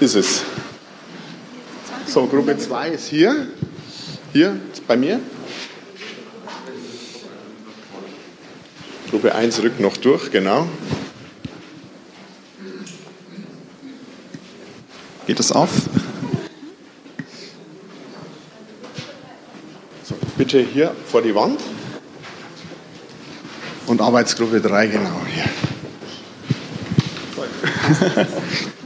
Ist 0.00 0.14
es. 0.14 0.44
So, 2.08 2.26
Gruppe 2.26 2.56
2 2.56 2.88
ist 2.88 3.08
hier. 3.08 3.48
Hier, 4.32 4.58
bei 4.86 4.96
mir. 4.96 5.20
Gruppe 9.10 9.34
1 9.34 9.62
rückt 9.62 9.78
noch 9.78 9.94
durch, 9.98 10.30
genau. 10.30 10.66
Geht 15.26 15.38
es 15.38 15.52
auf? 15.52 15.68
So, 20.04 20.14
bitte 20.38 20.60
hier 20.60 20.96
vor 21.04 21.20
die 21.20 21.34
Wand. 21.34 21.60
Und 23.86 24.00
Arbeitsgruppe 24.00 24.62
3 24.62 24.86
genau 24.86 25.20
hier. 25.26 25.44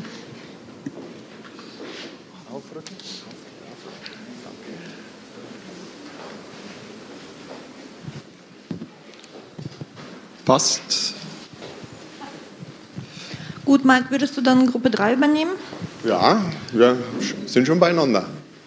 Passt. 10.52 11.14
Gut, 13.64 13.87
Mike, 13.87 14.11
würdest 14.11 14.37
du 14.37 14.42
dann 14.42 14.66
Gruppe 14.66 14.90
3 14.90 15.14
übernehmen? 15.14 15.52
Ja, 16.04 16.42
wir 16.73 16.99
sind 17.47 17.66
schon 17.66 17.80
beieinander. 17.80 18.26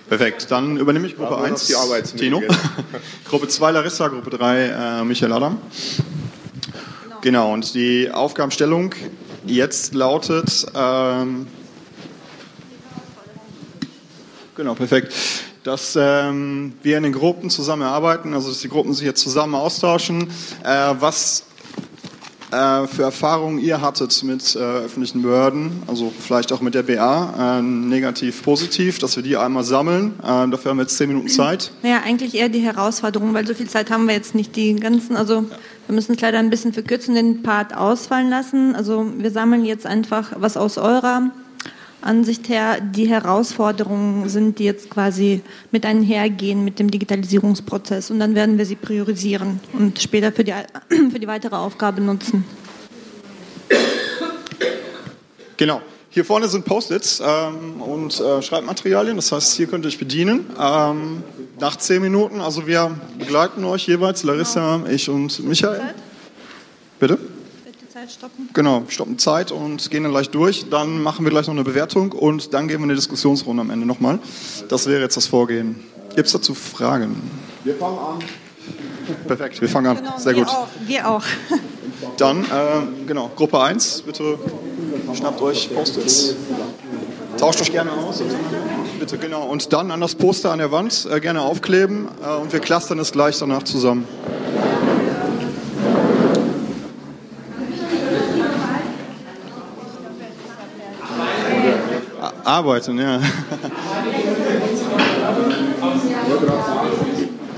Perfekt, 0.10 0.48
dann 0.50 0.78
übernehme 0.78 1.06
ich 1.06 1.16
Gruppe 1.16 1.38
1, 1.38 1.68
die 1.68 2.18
Tino. 2.18 2.42
Gruppe 3.30 3.50
2 3.50 3.70
Larissa, 3.70 4.08
Gruppe 4.08 4.32
3 4.32 5.02
äh, 5.02 5.04
Michael 5.04 5.32
Adam. 5.32 5.60
Genau. 7.04 7.20
genau, 7.22 7.54
und 7.54 7.76
die 7.76 8.10
Aufgabenstellung 8.10 8.96
jetzt 9.46 9.94
lautet, 9.94 10.66
ähm, 10.74 11.46
genau, 14.56 14.74
perfekt, 14.74 15.14
dass 15.62 15.96
ähm, 15.96 16.74
wir 16.82 16.98
in 16.98 17.04
den 17.04 17.14
Gruppen 17.14 17.52
zusammenarbeiten, 17.52 18.34
also 18.34 18.50
dass 18.50 18.62
die 18.62 18.70
Gruppen 18.70 18.96
sich 18.96 19.06
jetzt 19.06 19.22
zusammen 19.22 19.54
austauschen, 19.54 20.32
äh, 20.64 20.96
was 20.98 21.44
äh, 22.56 22.88
für 22.88 23.04
Erfahrungen 23.04 23.60
ihr 23.60 23.82
hattet 23.82 24.24
mit 24.24 24.56
äh, 24.56 24.60
öffentlichen 24.60 25.22
Behörden, 25.22 25.84
also 25.88 26.12
vielleicht 26.20 26.52
auch 26.54 26.62
mit 26.62 26.74
der 26.74 26.84
BA, 26.84 27.60
äh, 27.60 27.62
negativ, 27.62 28.44
positiv, 28.44 29.00
dass 29.00 29.16
wir 29.16 29.24
die 29.24 29.38
einmal 29.38 29.64
sammeln. 29.64 30.14
Äh, 30.20 30.48
dafür 30.50 30.72
haben 30.72 30.78
wir 30.78 30.84
jetzt 30.84 30.98
zehn 30.98 31.10
Minuten 31.10 31.30
Zeit. 31.30 31.72
Ja, 31.84 32.02
eigentlich 32.06 32.36
eher 32.36 32.50
die 32.50 32.60
Herausforderung, 32.60 33.34
weil 33.34 33.46
so 33.46 33.54
viel 33.54 33.70
Zeit 33.70 33.92
haben 33.92 34.08
wir 34.08 34.16
jetzt 34.16 34.36
nicht. 34.36 34.56
Die 34.56 34.76
ganzen, 34.76 35.16
also 35.16 35.46
wir 35.88 35.96
müssen 35.96 36.14
es 36.14 36.22
leider 36.22 36.40
ein 36.40 36.50
bisschen 36.50 36.74
verkürzen, 36.74 37.16
den 37.16 37.44
Part 37.44 37.76
ausfallen 37.76 38.30
lassen. 38.30 38.76
Also 38.76 39.06
wir 39.18 39.32
sammeln 39.32 39.66
jetzt 39.66 39.86
einfach 39.86 40.32
was 40.38 40.58
aus 40.58 40.78
eurer 40.78 41.32
Ansicht 42.06 42.50
her 42.50 42.80
die 42.80 43.08
Herausforderungen 43.08 44.30
sind, 44.30 44.60
die 44.60 44.64
jetzt 44.64 44.90
quasi 44.90 45.42
mit 45.72 45.86
einhergehen 45.86 46.64
mit 46.64 46.80
dem 46.80 46.92
Digitalisierungsprozess. 46.92 48.12
Und 48.12 48.20
dann 48.20 48.36
werden 48.36 48.58
wir 48.58 48.66
sie 48.66 48.76
priorisieren 48.76 49.60
und 49.74 50.02
später 50.02 50.32
für 50.32 50.44
die, 50.44 50.54
für 51.12 51.20
die 51.20 51.28
weitere 51.28 51.56
Aufgabe 51.56 52.02
nutzen. 52.02 52.46
Genau. 55.58 55.82
Hier 56.10 56.24
vorne 56.24 56.48
sind 56.48 56.64
Post-its 56.64 57.20
ähm, 57.20 57.82
und 57.82 58.18
äh, 58.22 58.42
Schreibmaterialien, 58.42 59.18
das 59.18 59.34
heißt, 59.34 59.58
hier 59.58 59.68
könnt 59.68 59.84
ihr 59.84 59.90
euch 59.90 60.00
bedienen. 60.00 60.46
Ähm, 60.58 61.24
nach 61.60 61.76
zehn 61.76 62.02
Minuten, 62.02 62.40
also 62.40 62.66
wir 62.68 62.98
begleiten 63.20 63.66
euch 63.66 63.86
jeweils, 63.86 64.24
Larissa, 64.24 64.78
genau. 64.78 64.90
ich 64.90 65.10
und 65.10 65.44
Michael. 65.44 65.94
Bitte? 67.00 67.20
Zeit 68.06 68.12
stoppen? 68.12 68.50
Genau, 68.54 68.84
stoppen 68.88 69.18
Zeit 69.18 69.52
und 69.52 69.90
gehen 69.90 70.04
dann 70.04 70.12
gleich 70.12 70.30
durch. 70.30 70.70
Dann 70.70 71.02
machen 71.02 71.26
wir 71.26 71.32
gleich 71.32 71.48
noch 71.48 71.54
eine 71.54 71.64
Bewertung 71.64 72.12
und 72.12 72.54
dann 72.54 72.68
gehen 72.68 72.80
wir 72.80 72.84
eine 72.84 72.96
Diskussionsrunde 72.96 73.62
am 73.62 73.70
Ende 73.70 73.86
nochmal. 73.86 74.20
Das 74.70 74.88
wäre 74.88 75.02
jetzt 75.02 75.18
das 75.18 75.28
Vorgehen. 75.28 75.84
Gibt 76.16 76.28
es 76.28 76.34
dazu 76.34 76.54
Fragen? 76.54 77.22
Wir 77.64 77.76
fangen 77.76 77.98
an. 77.98 78.20
Perfekt, 79.28 79.62
wir 79.62 79.70
fangen 79.70 79.88
an. 79.88 79.98
Genau, 79.98 80.18
Sehr 80.18 80.34
gut. 80.34 80.48
Auch, 80.48 80.68
wir 80.86 81.10
auch. 81.10 81.24
Dann, 82.18 82.44
äh, 82.44 82.48
genau, 83.08 83.32
Gruppe 83.36 83.62
1, 83.62 84.04
bitte 84.04 84.38
schnappt 85.14 85.42
euch 85.42 85.74
Post-its. 85.74 86.36
Tauscht 87.38 87.62
euch 87.62 87.72
gerne 87.72 87.92
aus. 87.92 88.22
Bitte, 89.00 89.18
genau. 89.18 89.46
Und 89.48 89.74
dann 89.74 89.92
an 89.92 90.00
das 90.00 90.16
Poster 90.16 90.52
an 90.52 90.60
der 90.60 90.72
Wand 90.72 91.08
äh, 91.12 91.20
gerne 91.20 91.42
aufkleben 91.42 92.08
äh, 92.24 92.42
und 92.42 92.54
wir 92.54 92.60
clustern 92.60 93.00
es 93.00 93.12
gleich 93.12 93.38
danach 93.40 93.64
zusammen. 93.64 94.08
Arbeiten, 102.56 102.98
ja. 102.98 103.20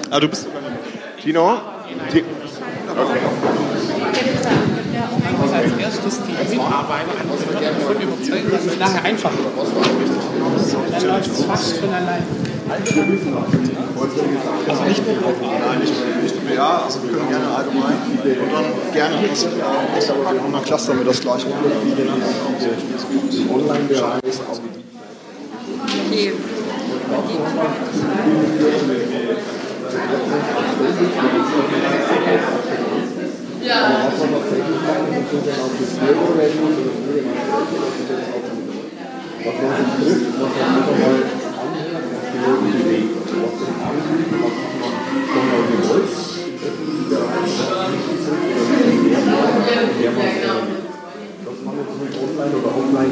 ah, 0.09 0.19
du 0.19 0.27
bist 0.27 0.47
Tino? 1.21 1.59
Ti 2.09 2.23
okay. 2.89 3.19
als 5.53 5.77
erstes 5.77 6.19
die 6.25 6.31
Mitarbeiter 6.55 7.13
davon 7.19 8.01
überzeugen, 8.01 8.51
dass 8.51 8.65
es 8.65 8.79
nachher 8.79 9.05
einfacher 9.05 9.37
wird. 9.37 9.53
Dann 10.91 11.07
läuft 11.07 11.31
es 11.31 11.43
fast 11.43 11.77
von 11.77 11.93
allein. 11.93 12.23
Also 12.69 13.01
nicht 13.01 13.25
nur 13.27 13.37
auf 13.37 13.47
Nein, 14.67 15.79
nicht 15.79 16.43
nur 16.43 16.55
ja, 16.55 16.81
also 16.85 17.03
wir 17.03 17.11
können 17.11 17.29
gerne 17.29 17.47
allgemein 17.55 17.97
und 18.13 18.51
dann 18.51 18.65
gerne 18.93 19.15
und 20.45 20.53
dann 20.53 20.63
clustern 20.63 20.97
wir 20.97 21.05
das 21.05 21.21
gleich. 21.21 21.45
Online-Bereich 23.53 24.76
Okay. 26.07 26.31
Ja. 33.61 34.11
Was 52.63 52.93
man 52.93 53.11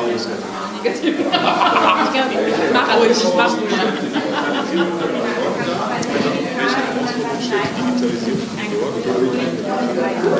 Behörde 0.07 0.66
negativ. 0.83 1.15
ich 1.19 1.25
glaube, 1.25 2.31
ich 2.33 2.73
mache 2.73 2.97
ruhig, 2.97 3.11
ich 3.11 3.35
mache 3.35 3.57
ruhig. 3.57 3.69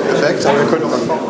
Perfekt, 0.07 0.45
aber 0.45 0.59
wir 0.59 0.65
können 0.67 0.81
noch 0.83 0.93
anfangen. 0.93 1.21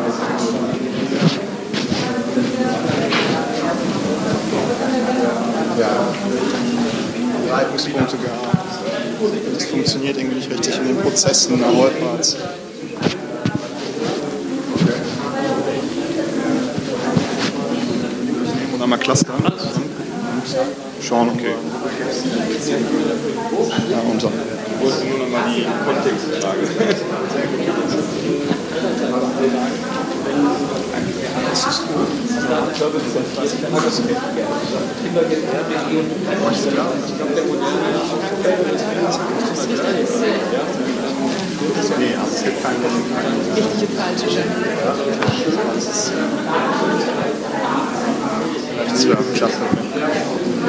Ja, 5.78 6.08
Reibungspunkte 7.54 8.16
gehabt. 8.16 8.56
Das 9.54 9.64
funktioniert 9.66 10.16
irgendwie 10.16 10.36
nicht 10.36 10.50
richtig 10.50 10.76
in 10.78 10.88
den 10.88 10.96
Prozessen, 10.98 11.62
erholbart. 11.62 12.36
Einmal 18.88 19.00
clustern 19.00 19.36
und 19.44 19.52
schauen, 21.02 21.28
okay. 21.28 21.54
Ja, 23.90 23.98
unter. 24.10 24.28
Ich 24.28 24.82
wollte 24.82 25.04
nur 25.06 25.18
noch 25.18 25.28
mal 25.28 25.44
die 25.54 25.66
Kontextfrage. 25.84 26.58
Nee, 41.98 42.14
also 42.14 42.34
es 42.36 42.44
gibt 42.44 42.62
keinen 42.62 42.84
richtige 43.54 43.92
falsche 43.92 44.28
Rechtswissenschaften. 48.78 49.78
Äh, 49.94 50.68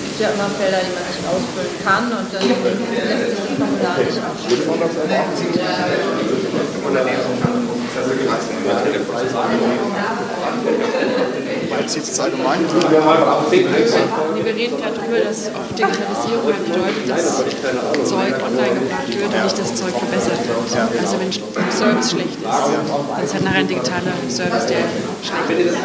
gibt 0.11 0.27
ja 0.27 0.29
immer 0.35 0.49
Felder, 0.59 0.83
die 0.83 0.91
man 0.91 1.07
nicht 1.07 1.23
ausfüllen 1.23 1.71
kann 1.87 2.11
und 2.11 2.27
dann 2.35 2.43
lässt 2.43 3.31
sich 3.31 3.39
das 3.39 3.47
Formular 3.55 3.95
nicht 3.95 4.19
ausfüllen. 4.19 4.67
Jetzt 11.79 11.93
sieht 11.93 12.03
es 12.03 12.19
allgemein. 12.19 12.59
Nee, 12.61 14.43
wir 14.43 14.55
reden 14.55 14.77
gerade 14.77 14.95
darüber, 14.95 15.19
dass 15.19 15.47
oft 15.47 15.71
Digitalisierung 15.79 16.43
halt 16.43 16.65
bedeutet, 16.65 17.07
dass 17.07 17.37
Zeug 18.03 18.35
online 18.43 18.75
gebracht 18.79 19.07
wird 19.07 19.33
und 19.33 19.43
nicht 19.43 19.59
das 19.59 19.75
Zeug 19.75 19.93
verbessert 19.95 20.39
wird. 20.43 20.75
Also 20.99 21.19
wenn 21.19 21.31
der 21.31 21.71
Service 21.71 22.11
schlecht 22.11 22.35
ist, 22.35 22.43
dann 22.43 23.23
ist 23.23 23.33
halt 23.33 23.43
nachher 23.45 23.59
ein 23.59 23.67
digitaler 23.67 24.13
Service, 24.27 24.65
der 24.67 24.83
schlecht 25.23 25.67
ist. 25.67 25.77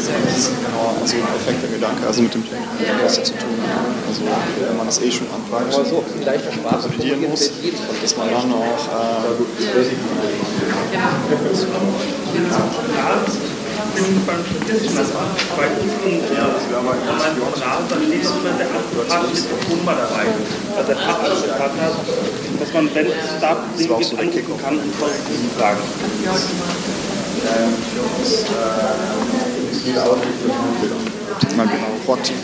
Neuer 0.00 0.16
Service. 0.16 0.50
Genau, 0.64 0.96
also 1.00 1.16
ein 1.16 1.22
perfekter 1.22 1.68
Gedanke, 1.68 2.06
also 2.06 2.22
mit 2.22 2.34
dem 2.34 2.42
Player 2.42 2.62
was 3.04 3.14
zu 3.14 3.32
tun. 3.32 3.60
Also 4.08 4.22
wenn 4.66 4.76
man 4.76 4.86
das 4.86 5.00
eh 5.02 5.10
schon 5.10 5.26
anpackt, 5.28 5.74
validieren 6.84 7.28
muss, 7.28 7.50
dass 8.02 8.16
man 8.16 8.30
dann 8.30 8.52
auch 8.52 8.86
äh, 8.88 9.36
beim 14.26 14.40
statistischen 14.44 14.96
bei 15.56 15.66
Kunden 15.66 16.22
ja, 16.32 16.46
wenn 16.70 16.84
man 16.84 16.96
dann 17.06 17.18
steht 17.20 18.24
immer 18.24 18.52
der 18.56 18.68
Adressat 18.70 19.32
ist 19.32 19.46
unmittelbar 19.50 19.96
dabei. 19.96 20.24
Also 20.76 20.86
der 20.88 20.96
Fachadressat 20.96 21.58
hat, 21.58 21.72
dass 22.60 22.72
man, 22.72 22.94
wenn 22.94 23.06
es 23.06 23.12
da 23.40 23.56
Dinge 23.76 23.96
gibt, 23.98 24.18
angucken 24.18 24.56
kann 24.62 24.74
und 24.78 24.94
voll 24.94 25.10
fragen. 25.58 25.82
Mal 31.56 31.66
genau 31.66 31.86
proaktiv 32.04 32.36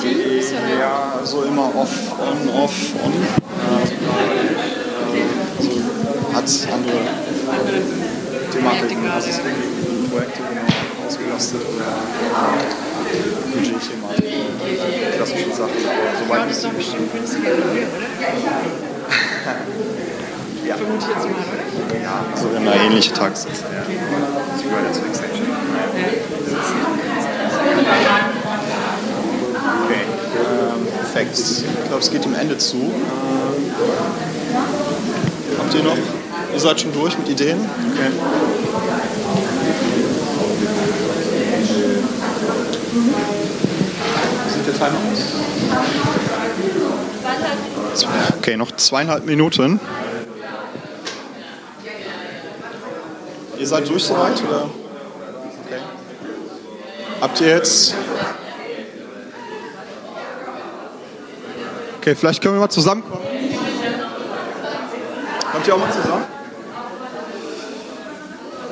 Teams 0.00 0.52
oder? 0.52 0.78
Ja, 0.78 1.12
also 1.18 1.42
immer 1.44 1.74
off, 1.74 1.90
on, 2.20 2.48
off, 2.48 2.94
on. 3.04 3.45
Also 6.34 6.66
hat 6.66 6.74
andere 6.74 7.00
Thematiken. 8.52 9.10
Also 9.10 9.28
es 9.30 9.36
sind 9.36 10.10
Projekte 10.10 10.40
genau 10.42 11.06
ausgelastet 11.06 11.62
oder 11.74 11.90
Budgetthematik. 13.52 14.24
Klassische 15.16 15.52
Sachen. 15.52 15.80
Soweit 16.22 16.42
das 16.48 16.56
ist 16.56 16.64
doch 16.64 16.72
bestimmt 16.72 17.12
günstiger 17.12 17.50
als 17.50 17.58
wir, 17.74 17.86
oder? 17.86 18.08
Ja. 20.66 20.74
Vermute 20.74 21.04
ich 21.04 21.14
jetzt 21.14 21.24
mal, 21.24 21.30
oder? 21.30 22.02
Ja, 22.02 22.24
so 22.34 22.48
immer 22.56 22.74
ähnliche 22.74 23.12
Tagessätze. 23.12 23.62
Ja. 23.70 23.82
Ja 23.86 24.92
zur 24.92 25.06
Extension. 25.06 25.46
Okay, 29.84 30.02
ähm, 30.36 30.75
perfekt. 31.16 31.38
Ich 31.38 31.64
glaube, 31.88 32.02
es 32.02 32.10
geht 32.10 32.24
dem 32.24 32.34
Ende 32.34 32.58
zu. 32.58 32.76
Ähm, 32.76 32.92
habt 35.58 35.74
ihr 35.74 35.82
noch? 35.82 35.96
Ihr 36.52 36.60
seid 36.60 36.80
schon 36.80 36.92
durch 36.92 37.18
mit 37.18 37.28
Ideen? 37.28 37.58
Okay. 37.58 38.10
Sieht 44.48 44.66
der 44.66 44.74
Timer 44.74 44.98
aus? 45.12 45.20
Okay, 48.38 48.56
noch 48.56 48.72
zweieinhalb 48.72 49.24
Minuten. 49.24 49.80
Ihr 53.58 53.66
seid 53.66 53.88
durch 53.88 54.04
soweit? 54.04 54.34
Okay. 54.34 55.80
Habt 57.20 57.40
ihr 57.40 57.48
jetzt. 57.48 57.94
Okay, 62.06 62.14
vielleicht 62.14 62.40
können 62.40 62.54
wir 62.54 62.60
mal 62.60 62.68
zusammenkommen. 62.68 63.24
Kommt 65.50 65.66
ihr 65.66 65.74
auch 65.74 65.78
mal 65.80 65.90
zusammen? 65.92 66.22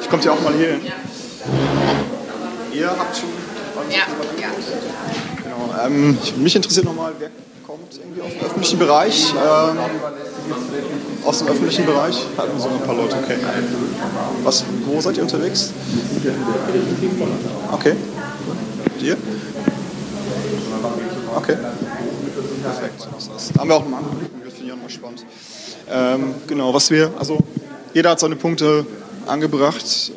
Ich 0.00 0.08
kommt 0.08 0.24
ihr 0.24 0.32
auch 0.32 0.40
mal 0.40 0.52
hier 0.54 0.68
hin. 0.74 0.80
Ihr 2.72 2.90
habt 2.90 3.16
schon. 3.16 3.30
Ja, 3.90 3.96
ja. 4.40 4.48
Genau. 5.42 5.74
Ähm, 5.84 6.16
ich- 6.22 6.36
mich 6.36 6.54
interessiert 6.54 6.84
nochmal, 6.84 7.12
wer 7.18 7.30
kommt 7.66 7.80
irgendwie 7.98 8.20
aus 8.22 8.30
dem 8.34 8.40
öffentlichen 8.46 8.78
Bereich? 8.78 9.34
Ähm, 9.34 9.78
aus 11.26 11.38
dem 11.40 11.48
öffentlichen 11.48 11.86
Bereich? 11.86 12.24
Hatten 12.38 12.60
so 12.60 12.68
ein 12.68 12.80
paar 12.86 12.94
Leute, 12.94 13.16
okay. 13.16 13.34
Was, 14.44 14.64
wo 14.86 15.00
seid 15.00 15.16
ihr 15.16 15.24
unterwegs? 15.24 15.72
Okay. 17.72 17.96
Und 18.94 19.02
ihr? 19.02 19.16
Okay. 21.34 21.56
Perfekt. 22.64 23.06
Das 23.12 23.52
haben 23.58 23.68
wir 23.68 23.76
auch 23.76 23.84
einen 23.84 23.94
anderen 23.94 24.18
Blick, 24.18 24.30
das 24.44 24.54
finde 24.54 24.72
auch 24.72 24.78
mal 24.78 24.88
spannend. 24.90 25.26
Ähm, 25.90 26.34
genau, 26.46 26.72
was 26.72 26.90
wir, 26.90 27.12
also 27.18 27.38
jeder 27.92 28.10
hat 28.10 28.20
seine 28.20 28.36
Punkte 28.36 28.86
angebracht. 29.26 29.84
Es 29.84 30.12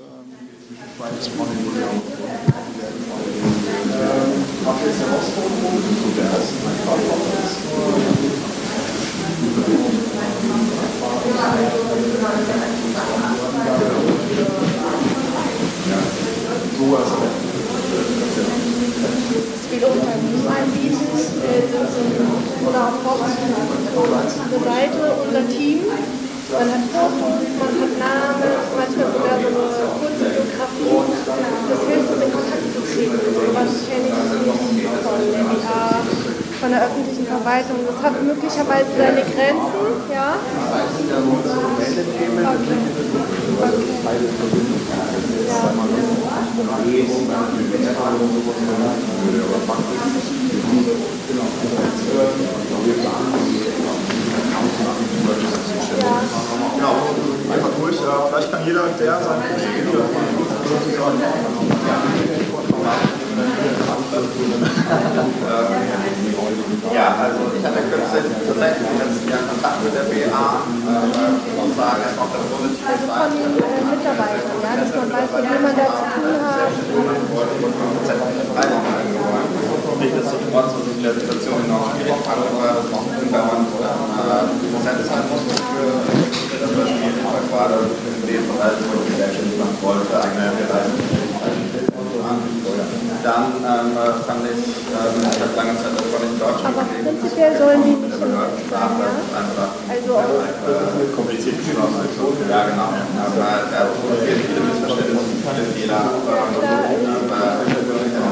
geht 19.78 19.86
um 19.86 20.02
ein 20.02 20.18
Menü 20.26 20.42
einbieten. 20.50 21.06
eine 24.42 24.58
Seite, 24.66 25.02
unser 25.22 25.46
Team. 25.48 25.86
Man 26.50 26.68
hat 26.72 26.84
Fotos, 26.90 27.44
man 27.60 27.74
hat 27.78 27.94
Namen, 28.00 28.58
manchmal 28.74 29.08
sogar 29.14 29.38
so 29.38 29.48
eine. 29.48 30.18
Das 31.70 31.82
hilft 31.86 32.10
uns 32.10 32.22
in 32.24 32.32
Kontakt 32.32 32.66
zu 32.74 32.80
treten. 32.82 33.20
Sowas 33.22 33.72
kenne 33.86 34.08
ich 34.08 34.18
der 34.18 35.38
von 36.60 36.72
der 36.72 36.82
öffentlichen 36.86 37.28
Verwaltung. 37.28 37.78
Das 37.86 38.02
hat 38.02 38.16
möglicherweise 38.24 38.90
seine 38.98 39.22
Grenzen, 39.22 40.10
ja. 40.12 40.38
Okay. 42.48 43.37
Genau, 56.76 56.96
einfach 57.52 57.70
durch. 57.80 57.98
Vielleicht 57.98 58.52
kann 58.52 58.66
jeder, 58.66 58.86
der 59.00 59.22
sein 59.24 59.42
Ja, 66.94 67.16
also 67.22 67.52
ich 67.54 67.64
hatte 67.64 67.82
kürzlich 67.86 68.26
tatsächlich 68.48 68.88
im 68.88 68.98
letzten 68.98 69.30
Jahr 69.30 69.44
Kontakt 69.50 69.84
mit 69.84 69.94
der 69.94 70.06
BA 70.10 70.18
äh, 70.18 71.62
und 71.62 71.72
sagen, 71.76 72.02
es 72.08 72.18
auch 72.18 72.32
das 72.34 72.42
positive 72.50 72.88
Also 72.88 73.06
von 73.12 73.30
den 73.38 73.54
äh, 73.54 73.84
Mitarbeitern, 73.92 74.58
ja, 74.64 74.72
dass 74.82 74.92
man 74.96 75.08
weiß, 75.12 75.30
mit 75.38 75.46
wem 75.52 75.62
man 75.62 75.76
da 75.78 75.86
zu 75.94 76.04
tun 76.08 76.26
hat. 76.42 76.74
Nichtsdestotrotz 80.58 80.82
ist 80.82 80.90
es 80.90 80.98
in 80.98 81.04
der 81.04 81.14
Situation 81.14 81.62
enorm 81.66 81.86
schwierig, 81.94 82.18
weil 82.18 82.74
das 82.74 82.90
noch 82.90 83.06
ungewöhnlich 83.06 83.70
präsent 84.74 85.06
sein 85.06 85.24
muss 85.30 85.46
für 85.46 85.86
das 86.58 86.72
war 86.74 86.88
schwierig, 86.90 87.22
weil 87.22 87.46
gerade 87.46 87.78
in 87.94 88.26
dem 88.26 88.44
Bereich, 88.50 88.82
wo 88.90 88.98
die 89.06 89.14
Selbstständigkeit 89.14 89.62
machen 89.62 89.78
wollte, 89.86 90.18
eigene 90.18 90.50
Reisen 90.66 90.98
dann 93.28 93.60
ähm, 93.60 93.92
fand 94.24 94.46
ich, 94.48 94.88
ähm, 94.88 95.20
ich 95.20 95.40
habe 95.44 95.52
lange 95.58 95.76
Zeit 95.76 96.00
auch 96.00 96.22
nicht 96.24 96.40
Deutsch 96.40 96.64
Aber 96.64 96.88
prinzipiell 96.88 97.52
sollen 97.60 97.84
die 97.84 98.00
nicht 98.00 98.16
in 98.16 98.24
sein, 98.72 98.94
ja? 99.04 99.12
Also 99.92 100.14
äh, 100.24 101.12
kompliziert 101.12 101.60
Sprache. 101.60 102.08
Ja, 102.48 102.72
genau. 102.72 102.90
Aber 103.20 103.68
da 103.68 103.92
passieren 103.92 104.40
viele 104.48 104.64
Missverständnisse, 104.64 105.44
viele 105.44 105.68
Fehler. 105.76 106.08
Aber 106.08 106.48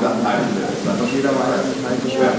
das 0.06 0.22
teilen 0.22 0.50
wir. 0.54 0.70
Jeder 1.10 1.34
weiß, 1.34 1.65
schwer 2.13 2.38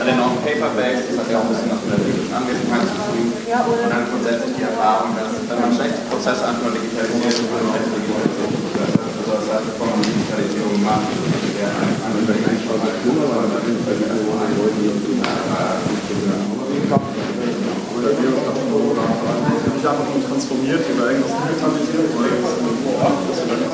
an 0.00 0.06
den 0.06 0.16
Non-Paper-Bags, 0.16 1.02
das 1.10 1.16
hat 1.18 1.28
ja 1.28 1.36
auch 1.42 1.44
ein 1.44 1.52
bisschen 1.52 1.70
was 1.74 1.82
mit 1.82 1.90
der 1.92 2.00
logischen 2.06 2.32
Anwesenheit 2.32 2.86
zu 2.88 2.96
tun. 3.10 3.26
Und 3.26 3.90
dann 3.90 4.04
grundsätzlich 4.08 4.54
die 4.56 4.64
Erfahrung, 4.64 5.12
dass 5.18 5.34
wenn 5.50 5.60
man 5.60 5.74
schlechte 5.74 6.00
Prozesse 6.08 6.46
einfach 6.46 6.62
nur 6.62 6.72
digitalisiert, 6.78 7.36
man 7.50 7.74
schlechte 7.74 7.90
Digitalisierungsprozesse, 8.00 8.96
also 9.02 9.30
das 9.34 9.46
heißt, 9.50 9.66
bevor 9.74 9.86
man 9.90 10.00
Digitalisierung 10.00 10.78
macht, 10.80 11.10
der 11.58 11.68
andere 19.30 19.74
nicht 19.74 19.86
einfach 19.86 20.06
nur 20.12 20.22
transformiert 20.28 20.84
oder 20.92 21.10
irgendwas 21.10 21.34
digitalisiert, 21.40 22.12
sondern 22.12 22.76
dass 23.26 23.40
wir 23.40 23.56
dann 23.56 23.64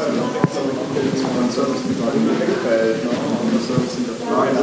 zu 1.16 1.26
einem 1.26 1.50
Service 1.50 1.84
mit 1.90 1.98
einfällt 1.98 3.02
und 3.02 3.50
das 3.52 3.66
Service 3.66 3.94
hinterfragen. 3.98 4.54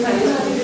kein 0.03 0.64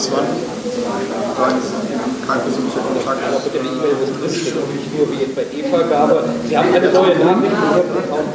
Das 0.00 0.08
war 0.12 0.24
kein 1.44 2.40
persönlicher 2.40 2.80
Kontakt. 2.80 3.20
Aber 3.20 3.36
bitte 3.44 3.60
eine 3.60 3.68
E-Mail, 3.68 4.00
was 4.00 4.08
drin 4.16 4.32
steht 4.32 4.56
und 4.56 4.72
nicht 4.72 4.88
nur 4.96 5.04
wie 5.12 5.28
bei 5.36 5.44
E-Vergabe. 5.44 6.24
Sie 6.48 6.56
haben 6.56 6.72
eine 6.72 6.88
neue 6.88 7.20
Nachricht 7.20 7.52
bekommen. 7.52 8.32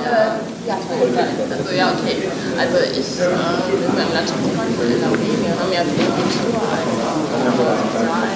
Ja, 0.00 0.80
also 0.80 1.76
ja, 1.76 1.92
okay. 1.92 2.24
Also 2.56 2.76
ich 2.88 3.20
äh, 3.20 3.28
bin 3.28 3.92
beim 3.92 4.16
Landschaftsverband 4.16 4.72
von 4.80 4.88
NRW. 4.88 5.20
Wir 5.44 5.52
haben 5.52 5.68
ja 5.76 5.84
die 5.84 5.92
Kultur 5.92 6.56
als 6.72 6.88
Sozial 6.88 8.32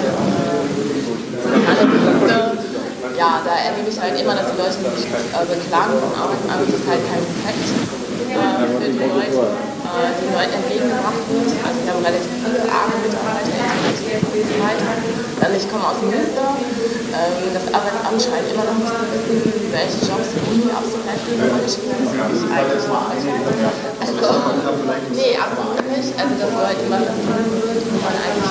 ja, 3.17 3.41
da 3.43 3.51
erlebe 3.51 3.89
ich 3.89 3.99
halt 3.99 4.15
immer, 4.21 4.35
dass 4.35 4.47
die 4.53 4.57
Leute 4.61 4.77
sich 4.95 5.09
äh, 5.09 5.43
beklagen 5.43 5.97
vom 5.99 6.13
Arbeitsamt, 6.15 6.69
dass 6.69 6.85
halt 6.87 7.01
kein 7.09 7.19
Respekt 7.19 7.65
äh, 8.29 8.63
für 8.77 8.89
die 8.93 8.95
Leute, 8.95 9.57
äh, 9.99 10.15
die 10.15 10.31
Leuten 10.31 10.55
entgegengebracht 10.63 11.23
wird. 11.27 11.49
Also 11.59 11.77
wir 11.83 11.91
haben 11.91 12.03
relativ 12.03 12.31
viele 12.39 12.63
arme 12.71 12.95
Mitarbeiter, 13.03 13.51
und 13.51 14.47
so 14.47 14.55
weiter. 14.63 14.91
Dann 15.43 15.51
ich 15.55 15.65
komme 15.67 15.85
aus 15.91 15.99
Münster. 15.99 16.47
Ähm, 17.09 17.51
das 17.51 17.65
Arbeitsamt 17.73 18.21
scheint 18.21 18.47
immer 18.53 18.63
noch 18.63 18.79
nicht 18.79 18.95
zu 18.95 19.03
wissen, 19.11 19.67
welche 19.75 19.99
Jobs 20.07 20.29
Uni 20.47 20.69
absolut 20.71 21.03
eine 21.09 21.19
Rolle 21.51 21.67
spielen. 21.67 21.99
Das 21.99 22.15
finde 22.15 22.35
ich 22.37 22.45
eigentlich 22.47 22.85
mal 22.87 23.11
also, 23.11 24.23
nee, 25.17 25.33
absolut 25.35 25.83
nicht. 25.89 26.11
Also 26.15 26.33
das 26.39 26.51
Leute 26.53 26.81
immer 26.85 27.01
das 27.03 27.17
man 27.99 28.15
eigentlich 28.15 28.49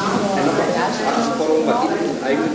Anforderungen 1.09 1.67
bei 1.67 1.77
Ihnen 1.89 2.19
eigenen 2.29 2.53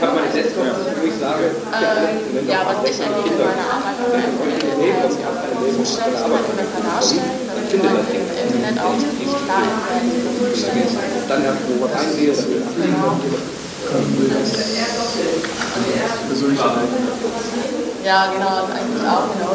Kann 0.00 0.14
man 0.14 0.24
jetzt 0.34 0.56
noch, 0.56 0.64
wo 0.66 1.06
ich 1.06 1.16
sage, 1.16 1.44
ähm, 1.72 2.48
ja, 2.48 2.60
was 2.66 2.78
ich 2.84 2.98
eigentlich 3.00 3.32
in 3.32 3.38
meiner 3.38 3.66
Arbeit 3.72 3.96
auch 3.96 4.12
ist, 4.12 4.36
Zuständigkeit 5.76 6.44
und 6.44 6.56
besser 6.56 6.80
darstellen, 6.84 7.45
man 7.82 7.96
im 8.08 8.24
Internet 8.30 8.76
auch 8.80 8.94
wirklich 8.96 9.32
klar. 9.44 9.62
Dann, 11.28 11.42
wo 11.68 11.84
was 11.84 11.92
angeht, 11.92 12.36
persönliche 16.28 16.62
Ja, 18.04 18.30
genau, 18.32 18.50
das 18.62 18.70
eigentlich 18.70 19.02
auch 19.06 19.28
genau. 19.34 19.52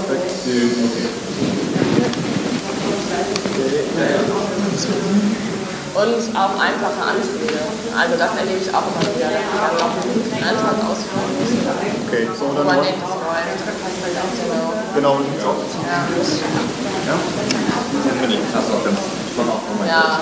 Und 5.93 6.23
auch 6.35 6.55
einfache 6.55 7.01
Anträge. 7.03 7.59
Also 7.91 8.15
das 8.17 8.31
erlebe 8.39 8.59
ich 8.63 8.73
auch 8.73 8.87
immer 8.87 9.03
wieder, 9.11 9.27
dass 9.27 9.43
ich 9.43 9.59
dann 9.59 9.75
noch 9.75 9.91
einen 9.91 10.43
Antrag 10.43 10.79
ausführen 10.87 11.31
muss. 11.35 11.51
Okay, 12.11 12.27
so 12.37 12.43
dann 12.51 12.67
man 12.67 12.75
wollen- 12.75 12.83
denkt, 12.91 12.99
das 13.07 13.15
war 13.23 13.39
ein 13.39 13.55
passt 13.55 14.03
halt 14.03 14.19
auch 14.19 14.35
genau. 14.35 14.67
Genau, 14.91 15.23
und 15.23 15.31
so. 15.39 15.55
Ja. 15.87 16.11
Ja? 17.07 17.15
Ja, 19.87 20.19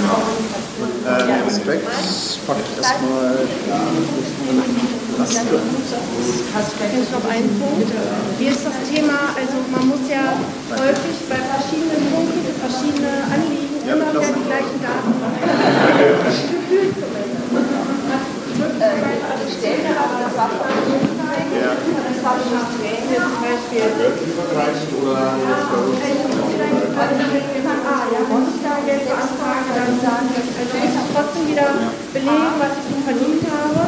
genau. 0.00 0.20
Ähm, 1.04 1.44
Respekt 1.46 1.84
packe 2.46 2.60
ich 2.64 2.70
erstmal 2.78 3.44
Laske. 5.18 5.60
Ich 6.32 7.10
noch 7.12 7.30
einen 7.30 7.60
Punkt. 7.60 7.92
Wie 8.38 8.46
ist 8.48 8.64
das 8.64 8.72
Thema? 8.88 9.36
Also 9.36 9.56
man 9.70 9.88
muss 9.88 10.08
ja 10.08 10.32
häufig 10.70 11.28
bei 11.28 11.36
verschiedenen 11.36 12.08
Punkten 12.10 12.48
verschiedene 12.56 13.12
Anliegen 13.28 13.69
immer 13.86 14.08
wieder 14.12 14.32
die 14.34 14.44
gleichen 14.46 14.78
Daten. 14.82 15.10
Gefühlt 16.50 16.94
zumindest. 17.00 17.40
Also 18.60 19.42
ich 19.48 19.58
denke 19.60 19.90
aber, 19.96 20.16
das 20.20 20.34
war 20.36 20.48
von 20.50 20.68
Ja. 20.68 21.72
Das 21.80 22.20
habe 22.24 22.38
ich 22.44 22.50
noch 22.52 22.68
Hier 22.76 23.22
zum 23.24 23.40
Beispiel. 23.40 23.88
Übergreifend 24.28 24.92
oder 25.00 25.34
Ah, 27.90 28.06
ja, 28.12 28.20
muss 28.28 28.46
ich 28.54 28.60
da 28.62 28.78
Geld 28.86 29.02
beantragen, 29.08 29.66
dann 29.74 29.98
sagen, 29.98 30.28
also 30.30 30.74
ich 30.78 30.94
trotzdem 31.10 31.48
wieder 31.48 31.68
belegen, 32.12 32.54
was 32.60 32.72
ich 32.78 32.84
schon 32.86 33.02
verdient 33.02 33.42
habe. 33.50 33.82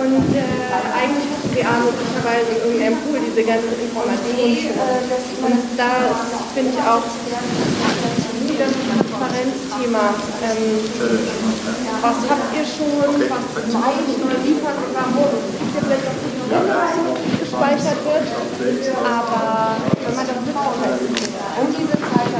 Und 0.00 0.30
äh, 0.32 0.40
eigentlich 0.96 1.28
hat 1.28 1.42
die 1.44 1.52
BA 1.52 1.74
möglicherweise 1.84 2.48
in 2.56 2.60
irgendeinem 2.64 2.98
Pool 3.04 3.20
diese 3.20 3.44
ganzen 3.44 3.76
Informationen. 3.76 4.72
Und 5.44 5.60
da 5.76 5.90
finde 6.54 6.70
ich 6.72 6.80
auch 6.80 7.04
ein 8.64 8.74
Transparenzthema. 9.08 10.14
Ähm, 10.44 10.80
was 12.00 12.16
habt 12.28 12.48
ihr 12.54 12.64
schon, 12.64 13.16
was 13.28 13.44
ich 13.56 14.18
oder 14.24 14.38
liefern, 14.44 14.78
warum? 14.92 15.32
Ist 15.36 15.74
ja 15.74 15.80
vielleicht 15.80 16.06
auch 16.06 16.16
nicht 16.20 16.36
so 16.36 16.44
gespeichert 17.40 18.00
wird, 18.04 18.26
aber 19.04 19.76
wenn 20.04 20.14
man 20.16 20.26
das 20.26 20.38
mitbekommt, 20.44 20.84
um 21.60 21.66
diese 21.72 21.96
Zeit 21.96 22.30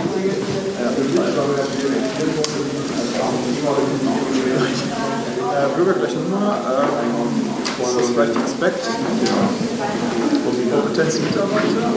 Äh, 5.51 5.69
bürgergleiche 5.77 6.19
Nummer, 6.19 6.57
äh, 6.57 7.83
ist 7.83 7.97
das 7.97 8.09
vielleicht 8.11 8.37
Respekt? 8.37 8.85
Ja. 9.25 9.37
Kompetenz 10.77 11.15
Mitarbeiter. 11.21 11.91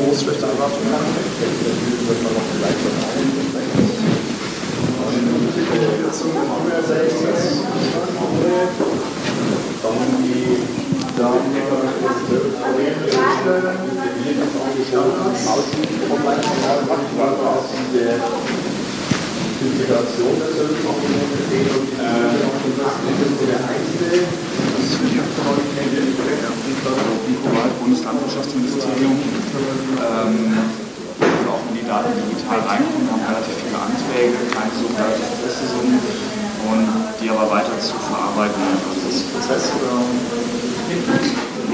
Äh, 0.00 0.04
groß 0.04 0.22
schlechte 0.22 0.46
Erwartungen. 0.46 0.92
Dann 9.82 9.96
die 10.22 10.62
Daten 11.16 11.50
Integration 19.60 20.34
der 20.40 20.48
Servicekomponente 20.56 21.40
das 22.78 22.92
ist 22.92 23.36
für 23.38 23.46
die 23.46 23.56
Abgeordneten 23.60 24.79
und 24.90 24.98
Bundeslandwirtschaftsministerium. 27.80 29.14
Ähm, 29.14 30.58
also 31.20 31.50
auch 31.52 31.60
wenn 31.68 31.76
die 31.78 31.86
Daten 31.86 32.10
digital 32.26 32.58
reinkommen, 32.64 33.06
haben 33.12 33.22
relativ 33.22 33.54
viele 33.60 33.76
Anträge, 33.78 34.34
keine 34.50 34.72
so 34.74 34.88
relativ 34.96 35.28
große 35.36 35.68
und 36.70 36.86
die 37.20 37.28
aber 37.30 37.50
weiter 37.50 37.78
zu 37.78 37.94
verarbeiten. 38.08 38.62
Also 38.88 39.00
das 39.04 39.14
ist 39.14 39.26
ein 39.26 39.30
Prozess 39.36 39.64
oder? 39.78 39.94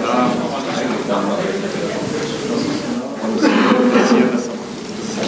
Ja, 0.03 0.29
und 3.23 3.33
das 3.41 3.49
das 4.33 4.43
ist 4.43 4.51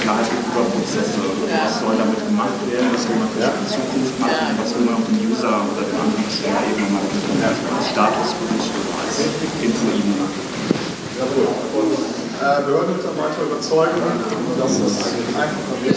Klarheit 0.02 0.26
über 0.28 0.47
Prozesse. 0.66 1.18
Was 1.22 1.78
soll 1.80 1.94
damit 1.94 2.20
gemacht 2.24 2.58
werden? 2.66 2.90
Was 2.90 3.04
will 3.06 3.18
man 3.22 3.30
für 3.30 3.46
die 3.46 3.68
Zukunft 3.68 4.14
machen? 4.18 4.58
Was 4.58 4.70
will 4.74 4.84
man 4.88 4.94
auch 4.98 5.06
dem 5.06 5.18
User 5.22 5.54
oder 5.62 5.82
dem 5.86 5.98
Antragsteller 5.98 6.62
eben 6.66 6.86
mal 6.90 7.04
als 7.06 7.86
Statusbericht 7.92 8.72
oder 8.74 8.92
als 8.98 9.16
Info-E-Mail 9.62 10.18
machen? 10.18 10.42
Jawohl. 11.18 11.50
Äh, 12.38 12.62
Behördenmitarbeiter 12.62 13.42
überzeugen, 13.50 13.98
dass 14.58 14.70
es 14.78 14.94
einfacher 15.34 15.76
wird. 15.82 15.96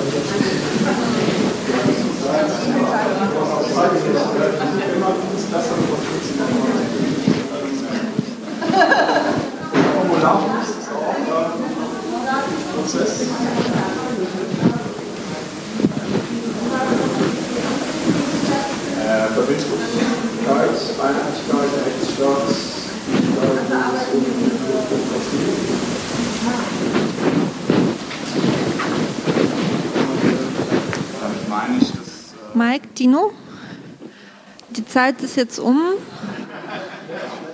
Prozess. 12.75 13.21
Äh, 19.01 19.27
Verbindlichkeit, 19.33 20.69
Einheitlichkeit, 20.99 21.69
Rechtsstaat, 21.85 22.81
Damit 31.21 31.49
meine 31.49 31.77
ich, 31.81 31.91
dass 31.91 32.33
Mike, 32.53 32.87
Tino, 32.95 33.31
die 34.69 34.80
Zeit 34.91 35.21
ist 35.21 35.37
jetzt 35.37 35.59
um. 35.59 35.79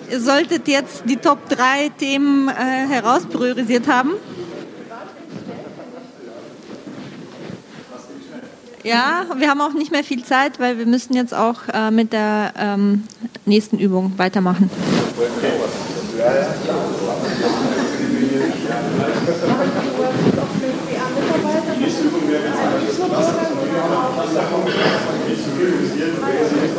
Ihr 0.09 0.19
solltet 0.19 0.67
jetzt 0.67 1.03
die 1.05 1.17
Top 1.17 1.49
3 1.49 1.89
Themen 1.97 2.49
äh, 2.49 2.53
herauspriorisiert 2.87 3.87
haben. 3.87 4.11
Ja, 8.83 9.25
wir 9.35 9.49
haben 9.49 9.59
auch 9.61 9.73
nicht 9.73 9.91
mehr 9.91 10.03
viel 10.03 10.23
Zeit, 10.23 10.59
weil 10.59 10.77
wir 10.77 10.85
müssen 10.85 11.13
jetzt 11.13 11.33
auch 11.33 11.67
äh, 11.73 11.91
mit 11.91 12.13
der 12.13 12.53
ähm, 12.57 13.03
nächsten 13.45 13.77
Übung 13.77 14.13
weitermachen. 14.17 14.69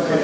Ja, 0.08 0.16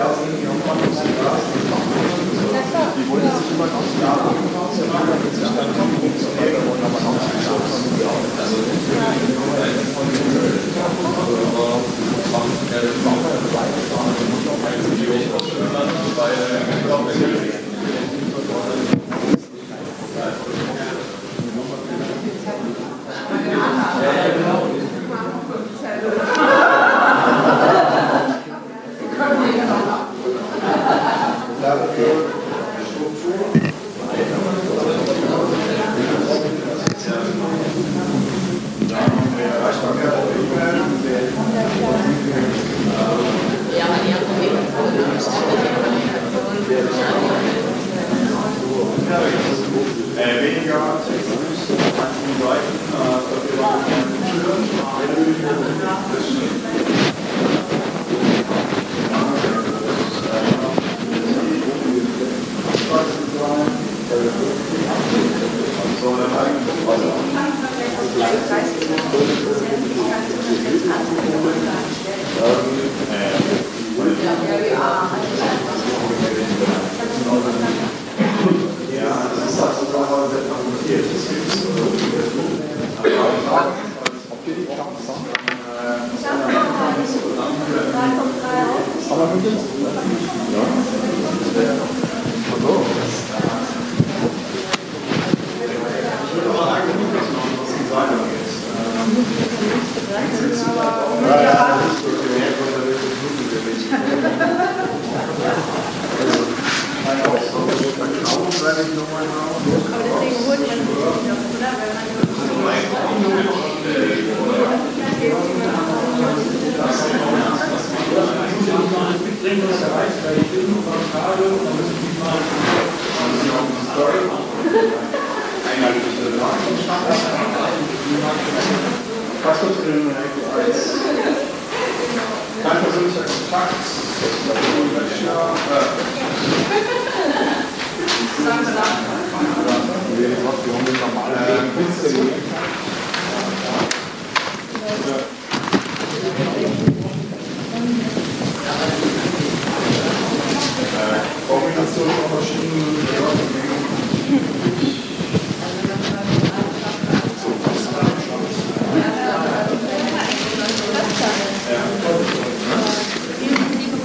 ja, 24.03 24.29
genau. 24.35 24.64
Weniger 50.17 50.94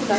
Aber 0.09 0.17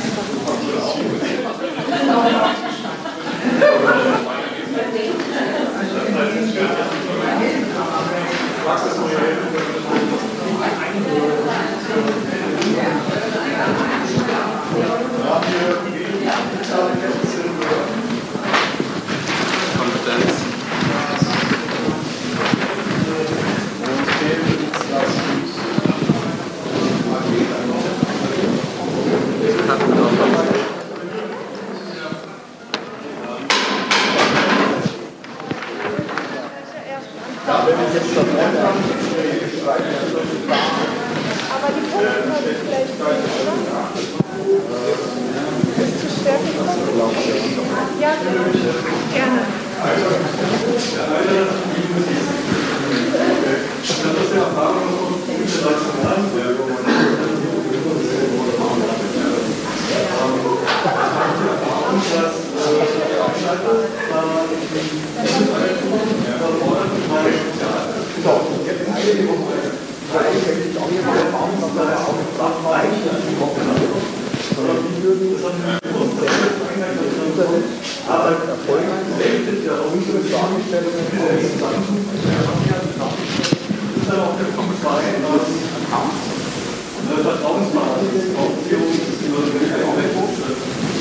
die 41.73 41.85
Punkte 41.91 42.13
können 42.21 42.45
wir 42.45 42.55
vielleicht 42.55 42.91
nicht, 42.91 43.01
oder? 43.01 43.57
Bis 45.77 45.91
zur 46.01 46.11
Stärke 46.21 46.51
kommen? 46.57 47.11
Ja, 48.01 48.13
gerne. 49.15 49.43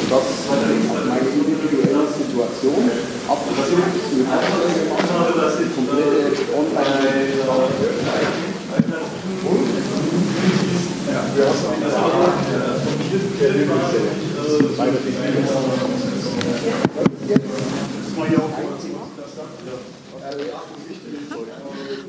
Das 0.10 0.23
ist 0.26 0.49
meine 0.49 0.73
individuelle 1.30 2.08
Situation. 2.08 2.89
Abgestimmt 3.30 3.93
mit 4.17 4.28
anderen 4.28 4.89
komplette 4.95 6.10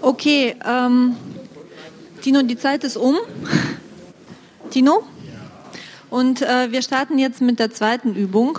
Okay, 0.03 0.55
ähm, 0.91 1.17
Tino, 2.23 2.43
die 2.43 2.57
Zeit 2.57 2.85
ist 2.85 2.97
um. 2.97 3.17
Tino? 4.71 5.03
Und 6.11 6.43
äh, 6.43 6.71
wir 6.73 6.83
starten 6.83 7.19
jetzt 7.19 7.41
mit 7.41 7.59
der 7.59 7.71
zweiten 7.71 8.15
Übung. 8.15 8.59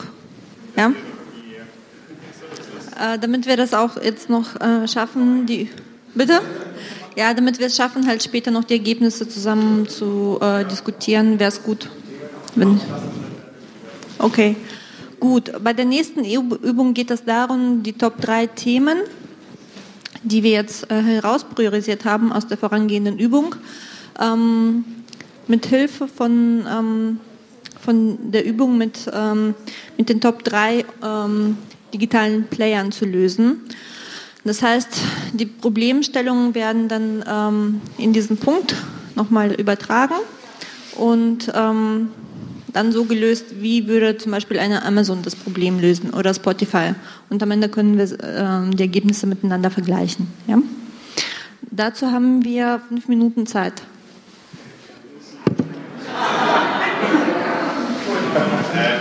Ja? 0.77 0.93
Äh, 2.99 3.19
damit 3.19 3.45
wir 3.45 3.57
das 3.57 3.73
auch 3.73 4.01
jetzt 4.01 4.29
noch 4.29 4.59
äh, 4.61 4.87
schaffen, 4.87 5.45
die. 5.45 5.69
Bitte? 6.15 6.41
Ja, 7.15 7.33
damit 7.33 7.59
wir 7.59 7.67
es 7.67 7.75
schaffen, 7.75 8.07
halt 8.07 8.23
später 8.23 8.51
noch 8.51 8.63
die 8.63 8.73
Ergebnisse 8.73 9.27
zusammen 9.27 9.87
zu 9.87 10.39
äh, 10.41 10.65
diskutieren, 10.65 11.39
wäre 11.39 11.49
es 11.49 11.61
gut. 11.61 11.89
Wenn 12.55 12.79
okay, 14.19 14.55
gut. 15.19 15.51
Bei 15.63 15.73
der 15.73 15.85
nächsten 15.85 16.21
Üb- 16.21 16.61
Übung 16.61 16.93
geht 16.93 17.11
es 17.11 17.23
darum, 17.23 17.83
die 17.83 17.93
Top 17.93 18.19
3 18.21 18.47
Themen, 18.47 18.97
die 20.23 20.43
wir 20.43 20.51
jetzt 20.51 20.89
äh, 20.91 21.01
herauspriorisiert 21.01 22.05
haben 22.05 22.31
aus 22.31 22.47
der 22.47 22.57
vorangehenden 22.57 23.17
Übung, 23.17 23.55
ähm, 24.19 24.85
mit 25.47 25.65
Hilfe 25.65 26.07
von, 26.07 26.65
ähm, 26.69 27.19
von 27.79 28.31
der 28.31 28.45
Übung 28.45 28.77
mit, 28.77 29.09
ähm, 29.13 29.55
mit 29.97 30.09
den 30.09 30.21
Top 30.21 30.43
3 30.43 30.85
ähm, 31.03 31.57
digitalen 31.93 32.45
Playern 32.47 32.91
zu 32.91 33.05
lösen. 33.05 33.61
Das 34.43 34.61
heißt, 34.61 34.89
die 35.33 35.45
Problemstellungen 35.45 36.55
werden 36.55 36.87
dann 36.87 37.23
ähm, 37.27 37.81
in 37.97 38.13
diesen 38.13 38.37
Punkt 38.37 38.75
nochmal 39.15 39.51
übertragen 39.53 40.15
und 40.95 41.51
ähm, 41.53 42.09
dann 42.73 42.91
so 42.91 43.05
gelöst, 43.05 43.61
wie 43.61 43.87
würde 43.87 44.17
zum 44.17 44.31
Beispiel 44.31 44.59
eine 44.59 44.83
Amazon 44.83 45.21
das 45.23 45.35
Problem 45.35 45.79
lösen 45.79 46.11
oder 46.11 46.33
Spotify. 46.33 46.93
Und 47.29 47.43
am 47.43 47.51
Ende 47.51 47.69
können 47.69 47.97
wir 47.97 48.07
ähm, 48.23 48.75
die 48.75 48.83
Ergebnisse 48.83 49.27
miteinander 49.27 49.69
vergleichen. 49.69 50.27
Ja? 50.47 50.57
Dazu 51.69 52.11
haben 52.11 52.43
wir 52.43 52.81
fünf 52.89 53.07
Minuten 53.07 53.45
Zeit. 53.45 53.81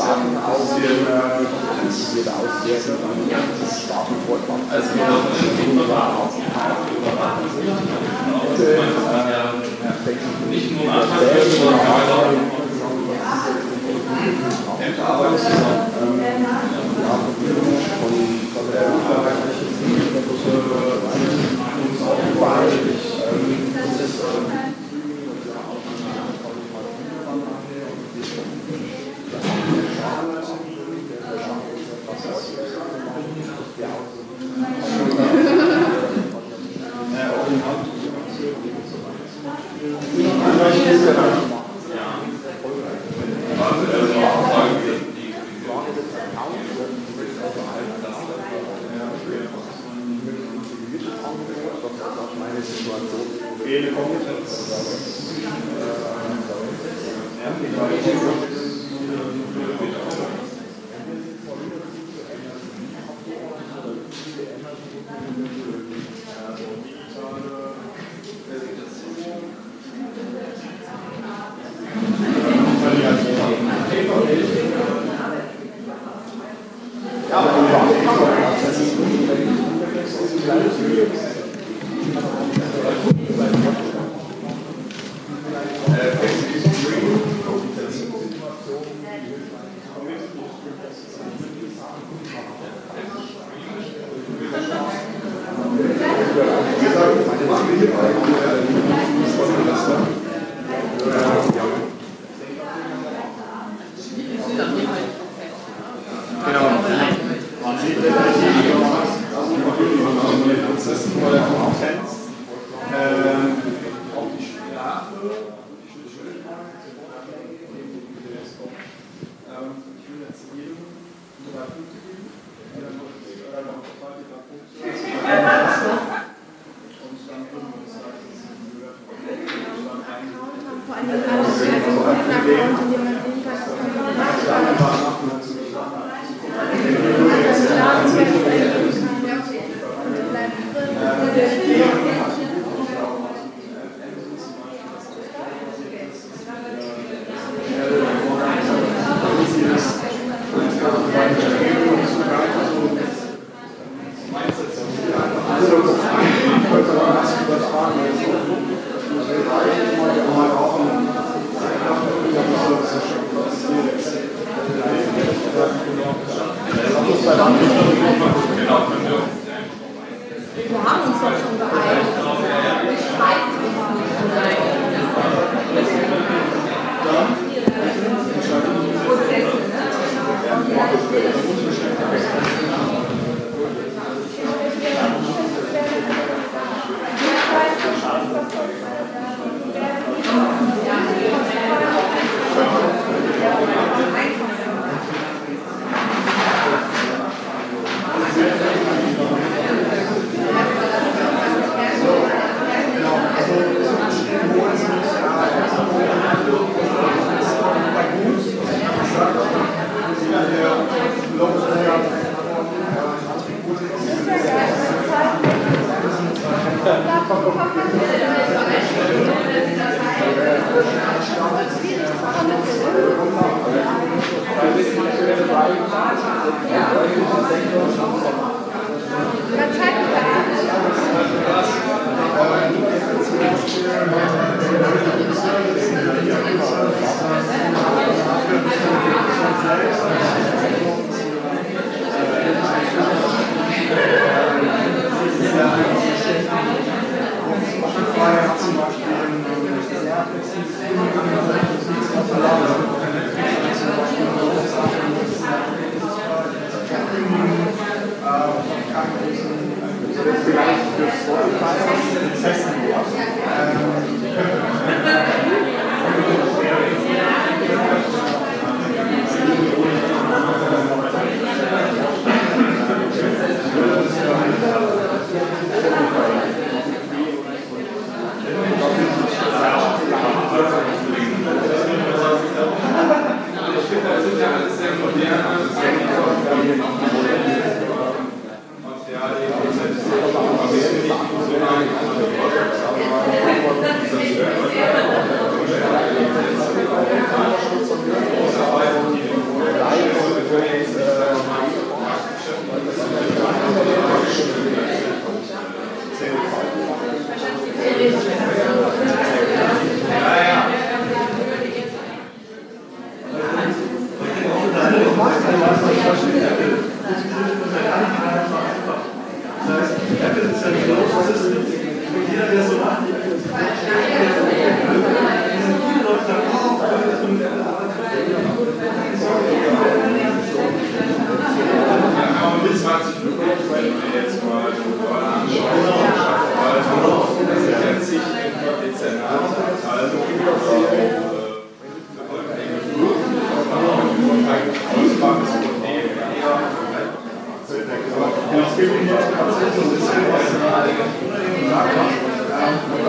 Daten 0.00 0.32
auswerten, 0.32 1.44
komplizierte 1.44 2.32
Auswerten, 2.32 2.96
Daten 3.84 4.16
vorkommt. 4.24 4.64
Also, 4.72 4.96
nicht 10.48 10.70
nur 10.72 10.88
am 10.88 11.00
Anfang, 11.00 11.20
sondern 11.60 11.80
auch 11.80 12.40
im 14.80 14.96
Arbeitszusammenhang. 15.04 16.40
von 18.54 18.66
der 18.72 18.86
Arbeitlichen 18.88 19.70
Gruppe, 22.40 22.89
gracias. 32.30 32.59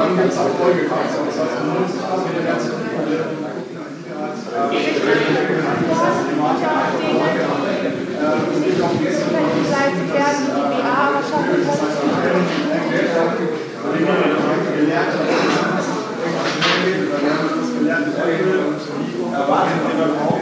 dann 0.02 0.18
gibt 0.18 0.32
es 0.32 0.38
auch 0.38 0.52
Folgekosten. 0.60 1.24
Das 1.28 1.40
heißt, 1.40 1.64
man 1.64 1.88
sich 1.88 2.02
mit 2.28 2.36
der 2.36 2.52
ganzen 2.52 2.72
Kontrolle 2.76 3.16
gucken, 3.32 3.48
an 4.52 4.70
die 4.72 5.88
das 5.88 6.00
heißt, 6.02 6.28
die 6.28 6.36
Marke 6.36 6.68
es 8.52 8.60
geht 8.62 8.80
auch 8.84 8.92
ein 8.92 9.00
bisschen 9.00 9.32
um 9.32 9.56
das, 9.64 9.96
gelernt 14.76 15.16
dass 15.16 15.32
irgendwas 16.20 16.52
schnell 16.52 16.84
geht, 16.84 17.00
oder 17.08 17.24
wir 17.24 17.32
haben 17.32 17.48
erwarten 19.32 19.80
wir 19.82 19.96
dann 19.98 20.14
auch, 20.20 20.42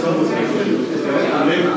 So, 0.00 0.08
liebe 1.44 1.68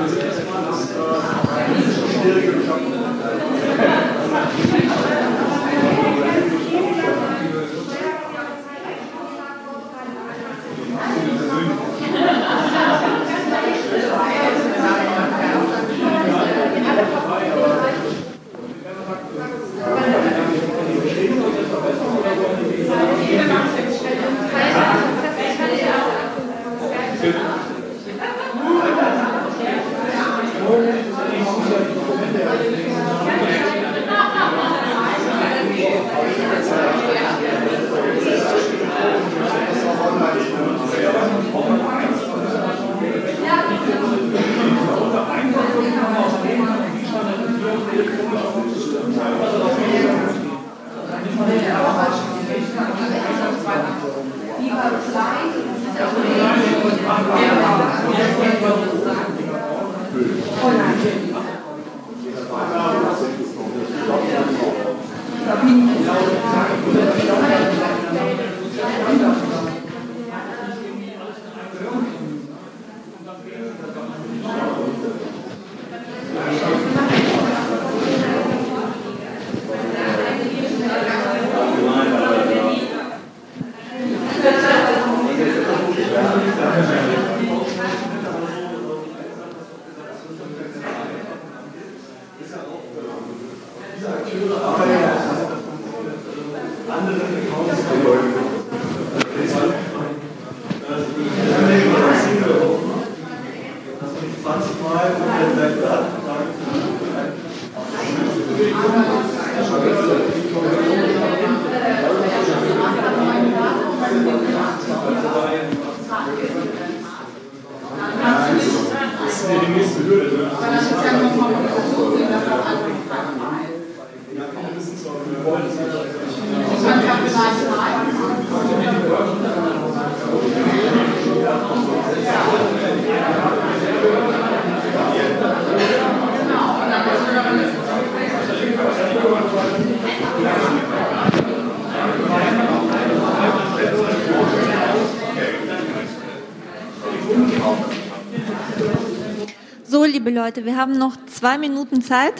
Leute, 150.43 150.65
wir 150.65 150.75
haben 150.75 150.97
noch 150.97 151.15
zwei 151.27 151.57
Minuten 151.57 152.01
Zeit 152.01 152.33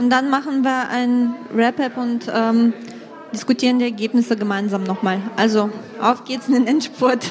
und 0.00 0.10
dann 0.10 0.30
machen 0.30 0.64
wir 0.64 0.88
ein 0.88 1.32
Wrap-up 1.54 1.96
und 1.96 2.26
ähm, 2.34 2.72
diskutieren 3.32 3.78
die 3.78 3.84
Ergebnisse 3.84 4.36
gemeinsam 4.36 4.82
nochmal. 4.82 5.20
Also, 5.36 5.70
auf 6.00 6.24
geht's 6.24 6.48
in 6.48 6.54
den 6.54 6.66
Endspurt. 6.66 7.30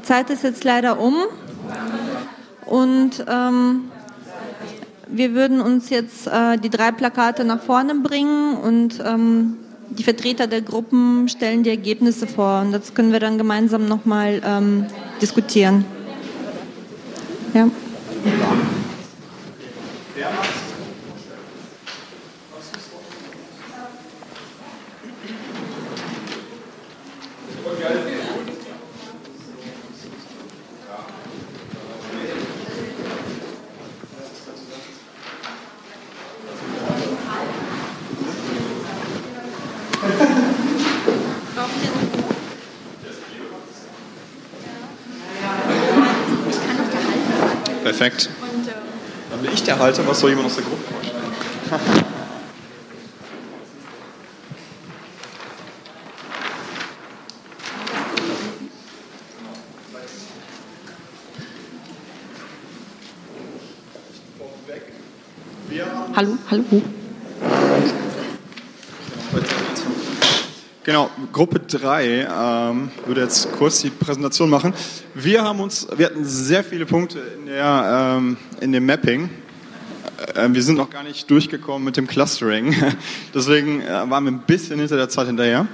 Die 0.00 0.06
Zeit 0.06 0.30
ist 0.30 0.44
jetzt 0.44 0.64
leider 0.64 0.98
um 0.98 1.14
und 2.64 3.22
ähm, 3.28 3.90
wir 5.08 5.34
würden 5.34 5.60
uns 5.60 5.90
jetzt 5.90 6.26
äh, 6.26 6.56
die 6.56 6.70
drei 6.70 6.90
Plakate 6.90 7.44
nach 7.44 7.60
vorne 7.60 7.94
bringen 7.96 8.56
und 8.56 8.98
ähm, 9.04 9.58
die 9.90 10.02
Vertreter 10.02 10.46
der 10.46 10.62
Gruppen 10.62 11.28
stellen 11.28 11.64
die 11.64 11.70
Ergebnisse 11.70 12.26
vor 12.26 12.62
und 12.62 12.72
das 12.72 12.94
können 12.94 13.12
wir 13.12 13.20
dann 13.20 13.36
gemeinsam 13.36 13.86
nochmal 13.86 14.40
ähm, 14.42 14.86
diskutieren. 15.20 15.84
Ja. 17.52 17.68
Perfekt. 48.00 48.30
Dann 49.30 49.42
bin 49.42 49.52
ich 49.52 49.62
der 49.62 49.78
Halter, 49.78 50.06
was 50.06 50.20
soll 50.20 50.30
jemand 50.30 50.46
aus 50.46 50.54
der 50.54 50.64
Gruppe 50.64 50.82
vorstellen? 50.90 51.20
Hallo, 66.16 66.38
hallo. 66.50 66.99
Genau, 70.82 71.10
Gruppe 71.30 71.60
3 71.60 72.26
ähm, 72.26 72.90
würde 73.04 73.20
jetzt 73.20 73.52
kurz 73.52 73.82
die 73.82 73.90
Präsentation 73.90 74.48
machen. 74.48 74.72
Wir 75.12 75.44
haben 75.44 75.60
uns, 75.60 75.86
wir 75.94 76.06
hatten 76.06 76.24
sehr 76.24 76.64
viele 76.64 76.86
Punkte 76.86 77.18
in, 77.18 77.46
der, 77.46 78.16
ähm, 78.16 78.38
in 78.62 78.72
dem 78.72 78.86
Mapping. 78.86 79.28
Äh, 80.34 80.48
wir 80.50 80.62
sind 80.62 80.76
noch 80.76 80.88
gar 80.88 81.02
nicht 81.02 81.30
durchgekommen 81.30 81.84
mit 81.84 81.98
dem 81.98 82.06
Clustering, 82.06 82.74
deswegen 83.34 83.82
äh, 83.82 83.88
waren 84.08 84.24
wir 84.24 84.32
ein 84.32 84.40
bisschen 84.46 84.78
hinter 84.78 84.96
der 84.96 85.10
Zeit 85.10 85.26
hinterher. 85.26 85.66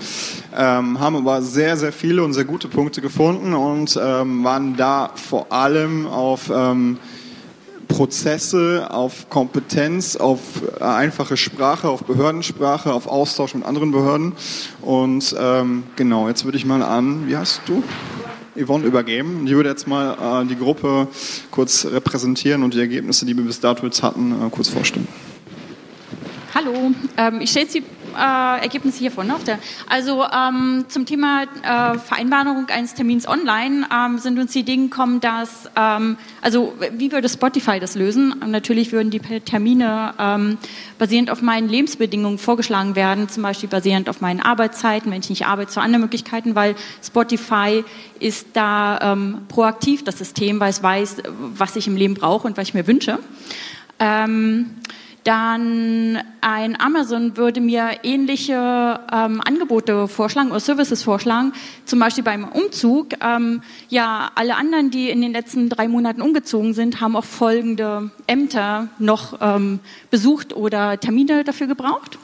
Ähm, 0.52 0.98
haben 0.98 1.14
aber 1.14 1.40
sehr, 1.40 1.76
sehr 1.76 1.92
viele 1.92 2.24
und 2.24 2.32
sehr 2.32 2.44
gute 2.44 2.66
Punkte 2.66 3.00
gefunden 3.00 3.54
und 3.54 3.96
ähm, 4.02 4.42
waren 4.42 4.76
da 4.76 5.12
vor 5.14 5.52
allem 5.52 6.08
auf 6.08 6.50
ähm, 6.52 6.98
Prozesse, 7.96 8.88
auf 8.90 9.30
Kompetenz, 9.30 10.16
auf 10.16 10.40
äh, 10.78 10.84
einfache 10.84 11.38
Sprache, 11.38 11.88
auf 11.88 12.04
Behördensprache, 12.04 12.92
auf 12.92 13.06
Austausch 13.06 13.54
mit 13.54 13.64
anderen 13.64 13.90
Behörden. 13.90 14.34
Und 14.82 15.34
ähm, 15.38 15.84
genau, 15.96 16.28
jetzt 16.28 16.44
würde 16.44 16.58
ich 16.58 16.66
mal 16.66 16.82
an, 16.82 17.26
wie 17.26 17.38
heißt 17.38 17.62
du? 17.64 17.82
Yvonne 18.54 18.84
übergeben. 18.84 19.46
Ich 19.46 19.52
würde 19.52 19.70
jetzt 19.70 19.86
mal 19.88 20.42
äh, 20.42 20.46
die 20.46 20.56
Gruppe 20.56 21.08
kurz 21.50 21.86
repräsentieren 21.86 22.62
und 22.64 22.74
die 22.74 22.80
Ergebnisse, 22.80 23.24
die 23.24 23.34
wir 23.34 23.44
bis 23.44 23.60
dato 23.60 23.86
jetzt 23.86 24.02
hatten, 24.02 24.32
äh, 24.32 24.50
kurz 24.50 24.68
vorstellen. 24.68 25.08
Hallo, 26.54 26.90
ähm, 27.16 27.40
ich 27.40 27.50
stelle 27.50 27.66
die 27.66 27.82
äh, 28.16 28.62
Ergebnisse 28.62 28.98
hier 28.98 29.10
vorne 29.10 29.34
auf 29.34 29.44
der. 29.44 29.58
Also 29.88 30.24
ähm, 30.24 30.84
zum 30.88 31.06
Thema 31.06 31.42
äh, 31.42 31.98
Vereinbarung 31.98 32.66
eines 32.68 32.94
Termins 32.94 33.28
online 33.28 33.86
ähm, 33.92 34.18
sind 34.18 34.38
uns 34.38 34.52
die 34.52 34.60
Ideen 34.60 34.90
gekommen, 34.90 35.20
dass, 35.20 35.70
ähm, 35.76 36.16
also 36.42 36.74
wie 36.92 37.12
würde 37.12 37.28
Spotify 37.28 37.78
das 37.78 37.94
lösen? 37.94 38.34
Natürlich 38.46 38.92
würden 38.92 39.10
die 39.10 39.20
Termine 39.20 40.14
ähm, 40.18 40.58
basierend 40.98 41.30
auf 41.30 41.42
meinen 41.42 41.68
Lebensbedingungen 41.68 42.38
vorgeschlagen 42.38 42.96
werden, 42.96 43.28
zum 43.28 43.42
Beispiel 43.42 43.68
basierend 43.68 44.08
auf 44.08 44.20
meinen 44.20 44.40
Arbeitszeiten, 44.40 45.12
wenn 45.12 45.20
ich 45.20 45.30
nicht 45.30 45.46
arbeite, 45.46 45.70
zu 45.70 45.80
anderen 45.80 46.02
Möglichkeiten, 46.02 46.54
weil 46.54 46.74
Spotify 47.04 47.84
ist 48.18 48.48
da 48.54 49.12
ähm, 49.12 49.42
proaktiv, 49.48 50.04
das 50.04 50.18
System, 50.18 50.60
weil 50.60 50.70
es 50.70 50.82
weiß, 50.82 51.22
was 51.54 51.76
ich 51.76 51.86
im 51.86 51.96
Leben 51.96 52.14
brauche 52.14 52.46
und 52.46 52.56
was 52.56 52.68
ich 52.68 52.74
mir 52.74 52.86
wünsche. 52.86 53.18
Ähm, 53.98 54.70
dann 55.26 56.22
ein 56.40 56.80
Amazon 56.80 57.36
würde 57.36 57.60
mir 57.60 57.98
ähnliche 58.04 59.00
ähm, 59.12 59.40
Angebote 59.44 60.06
vorschlagen 60.06 60.50
oder 60.50 60.60
Services 60.60 61.02
vorschlagen, 61.02 61.52
zum 61.84 61.98
Beispiel 61.98 62.22
beim 62.22 62.44
Umzug. 62.44 63.08
Ähm, 63.20 63.60
ja, 63.88 64.30
alle 64.36 64.54
anderen, 64.54 64.92
die 64.92 65.10
in 65.10 65.20
den 65.20 65.32
letzten 65.32 65.68
drei 65.68 65.88
Monaten 65.88 66.22
umgezogen 66.22 66.74
sind, 66.74 67.00
haben 67.00 67.16
auch 67.16 67.24
folgende 67.24 68.12
Ämter 68.28 68.86
noch 69.00 69.38
ähm, 69.40 69.80
besucht 70.10 70.54
oder 70.54 71.00
Termine 71.00 71.42
dafür 71.42 71.66
gebraucht. 71.66 72.18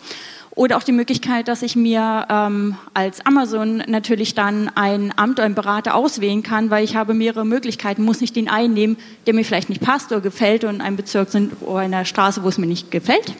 Oder 0.54 0.76
auch 0.76 0.82
die 0.82 0.92
Möglichkeit, 0.92 1.48
dass 1.48 1.62
ich 1.62 1.76
mir 1.76 2.26
ähm, 2.28 2.76
als 2.92 3.24
Amazon 3.24 3.78
natürlich 3.86 4.34
dann 4.34 4.70
ein 4.74 5.12
Amt 5.16 5.38
oder 5.38 5.44
einen 5.44 5.54
Berater 5.54 5.94
auswählen 5.94 6.42
kann, 6.42 6.68
weil 6.68 6.84
ich 6.84 6.94
habe 6.94 7.14
mehrere 7.14 7.46
Möglichkeiten, 7.46 8.04
muss 8.04 8.20
nicht 8.20 8.36
den 8.36 8.50
einen 8.50 8.74
nehmen, 8.74 8.98
der 9.26 9.32
mir 9.32 9.44
vielleicht 9.44 9.70
nicht 9.70 9.80
passt 9.80 10.12
oder 10.12 10.20
gefällt 10.20 10.64
und 10.64 10.74
in 10.74 10.80
einem 10.82 10.96
Bezirk 10.96 11.30
sind 11.30 11.62
oder 11.62 11.84
in 11.84 11.94
einer 11.94 12.04
Straße, 12.04 12.42
wo 12.42 12.48
es 12.48 12.58
mir 12.58 12.66
nicht 12.66 12.90
gefällt. 12.90 13.32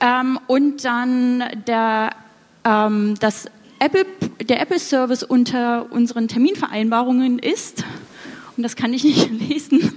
Ähm, 0.00 0.38
und 0.46 0.84
dann 0.84 1.44
der, 1.66 2.10
ähm, 2.64 3.14
das 3.20 3.46
Apple, 3.78 4.04
der 4.42 4.60
Apple 4.60 4.78
Service 4.78 5.22
unter 5.22 5.90
unseren 5.90 6.28
Terminvereinbarungen 6.28 7.38
ist, 7.38 7.84
und 8.58 8.64
das 8.64 8.76
kann 8.76 8.92
ich 8.92 9.04
nicht 9.04 9.30
lesen, 9.48 9.94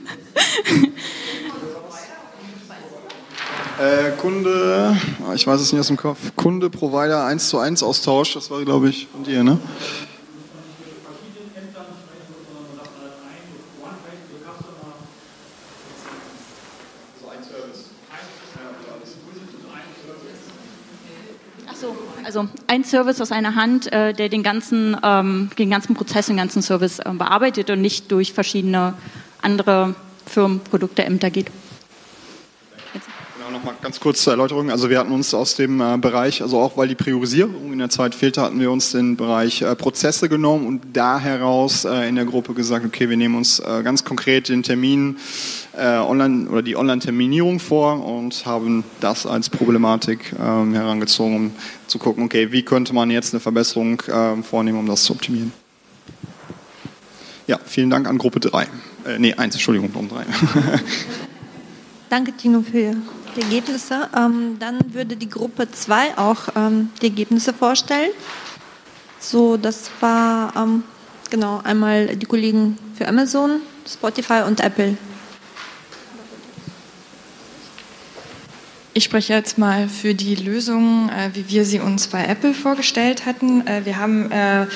Äh, 3.81 4.11
Kunde, 4.11 4.95
ich 5.33 5.47
weiß 5.47 5.59
es 5.59 5.71
nicht 5.71 5.79
aus 5.79 5.87
dem 5.87 5.97
Kopf, 5.97 6.19
Kunde, 6.35 6.69
Provider 6.69 7.25
1 7.25 7.49
zu 7.49 7.57
1 7.57 7.81
Austausch, 7.81 8.35
das 8.35 8.51
war 8.51 8.63
glaube 8.63 8.89
ich 8.89 9.07
von 9.07 9.23
dir, 9.23 9.43
ne? 9.43 9.57
Also 22.23 22.47
ein 22.67 22.83
Service 22.85 23.19
aus 23.19 23.31
einer 23.31 23.55
Hand, 23.55 23.91
äh, 23.91 24.13
der 24.13 24.29
den 24.29 24.43
ganzen, 24.43 24.95
ähm, 25.03 25.49
den 25.57 25.71
ganzen 25.71 25.95
Prozess, 25.95 26.27
den 26.27 26.37
ganzen 26.37 26.61
Service 26.61 26.99
äh, 26.99 27.11
bearbeitet 27.11 27.71
und 27.71 27.81
nicht 27.81 28.11
durch 28.11 28.31
verschiedene 28.31 28.93
andere 29.41 29.95
Firmen, 30.27 30.59
Produkte, 30.59 31.03
Ämter 31.03 31.31
geht 31.31 31.47
nochmal 33.51 33.75
ganz 33.81 33.99
kurz 33.99 34.23
zur 34.23 34.33
Erläuterung. 34.33 34.71
Also 34.71 34.89
wir 34.89 34.99
hatten 34.99 35.11
uns 35.11 35.33
aus 35.33 35.55
dem 35.55 35.81
äh, 35.81 35.97
Bereich, 35.97 36.41
also 36.41 36.59
auch 36.59 36.77
weil 36.77 36.87
die 36.87 36.95
Priorisierung 36.95 37.71
in 37.73 37.79
der 37.79 37.89
Zeit 37.89 38.15
fehlte, 38.15 38.41
hatten 38.41 38.59
wir 38.59 38.71
uns 38.71 38.91
den 38.91 39.17
Bereich 39.17 39.61
äh, 39.61 39.75
Prozesse 39.75 40.29
genommen 40.29 40.65
und 40.65 40.81
da 40.93 41.19
heraus 41.19 41.85
äh, 41.85 42.07
in 42.07 42.15
der 42.15 42.25
Gruppe 42.25 42.53
gesagt, 42.53 42.85
okay, 42.85 43.09
wir 43.09 43.17
nehmen 43.17 43.35
uns 43.35 43.59
äh, 43.59 43.83
ganz 43.83 44.03
konkret 44.03 44.49
den 44.49 44.63
Termin 44.63 45.17
äh, 45.77 45.97
online 45.97 46.49
oder 46.49 46.61
die 46.61 46.75
Online-Terminierung 46.75 47.59
vor 47.59 48.05
und 48.05 48.45
haben 48.45 48.83
das 48.99 49.25
als 49.25 49.49
Problematik 49.49 50.33
ähm, 50.39 50.73
herangezogen, 50.73 51.35
um 51.35 51.51
zu 51.87 51.99
gucken, 51.99 52.23
okay, 52.23 52.51
wie 52.51 52.63
könnte 52.63 52.93
man 52.93 53.11
jetzt 53.11 53.33
eine 53.33 53.39
Verbesserung 53.39 54.01
ähm, 54.11 54.43
vornehmen, 54.43 54.79
um 54.79 54.87
das 54.87 55.03
zu 55.03 55.13
optimieren. 55.13 55.53
Ja, 57.47 57.59
vielen 57.65 57.89
Dank 57.89 58.07
an 58.07 58.17
Gruppe 58.17 58.39
3. 58.39 58.63
Äh, 58.63 59.19
nee, 59.19 59.33
1, 59.33 59.55
Entschuldigung, 59.55 59.89
um 59.93 60.07
3. 60.07 60.25
Danke, 62.09 62.33
Tino, 62.33 62.61
für 62.61 62.95
die 63.35 63.41
Ergebnisse. 63.41 64.09
Ähm, 64.15 64.57
dann 64.59 64.79
würde 64.93 65.15
die 65.15 65.29
Gruppe 65.29 65.69
2 65.71 66.17
auch 66.17 66.49
ähm, 66.55 66.89
die 67.01 67.07
Ergebnisse 67.07 67.53
vorstellen. 67.53 68.11
So, 69.19 69.57
das 69.57 69.91
war 69.99 70.53
ähm, 70.55 70.83
genau 71.29 71.61
einmal 71.63 72.15
die 72.15 72.25
Kollegen 72.25 72.77
für 72.95 73.07
Amazon, 73.07 73.61
Spotify 73.87 74.43
und 74.47 74.59
Apple. 74.59 74.97
Ich 78.93 79.05
spreche 79.05 79.33
jetzt 79.33 79.57
mal 79.57 79.87
für 79.87 80.13
die 80.13 80.35
Lösung, 80.35 81.09
äh, 81.09 81.29
wie 81.33 81.47
wir 81.47 81.63
sie 81.63 81.79
uns 81.79 82.07
bei 82.07 82.25
Apple 82.25 82.53
vorgestellt 82.53 83.25
hatten. 83.25 83.65
Äh, 83.65 83.85
wir 83.85 83.97
haben 83.97 84.29
äh, 84.31 84.67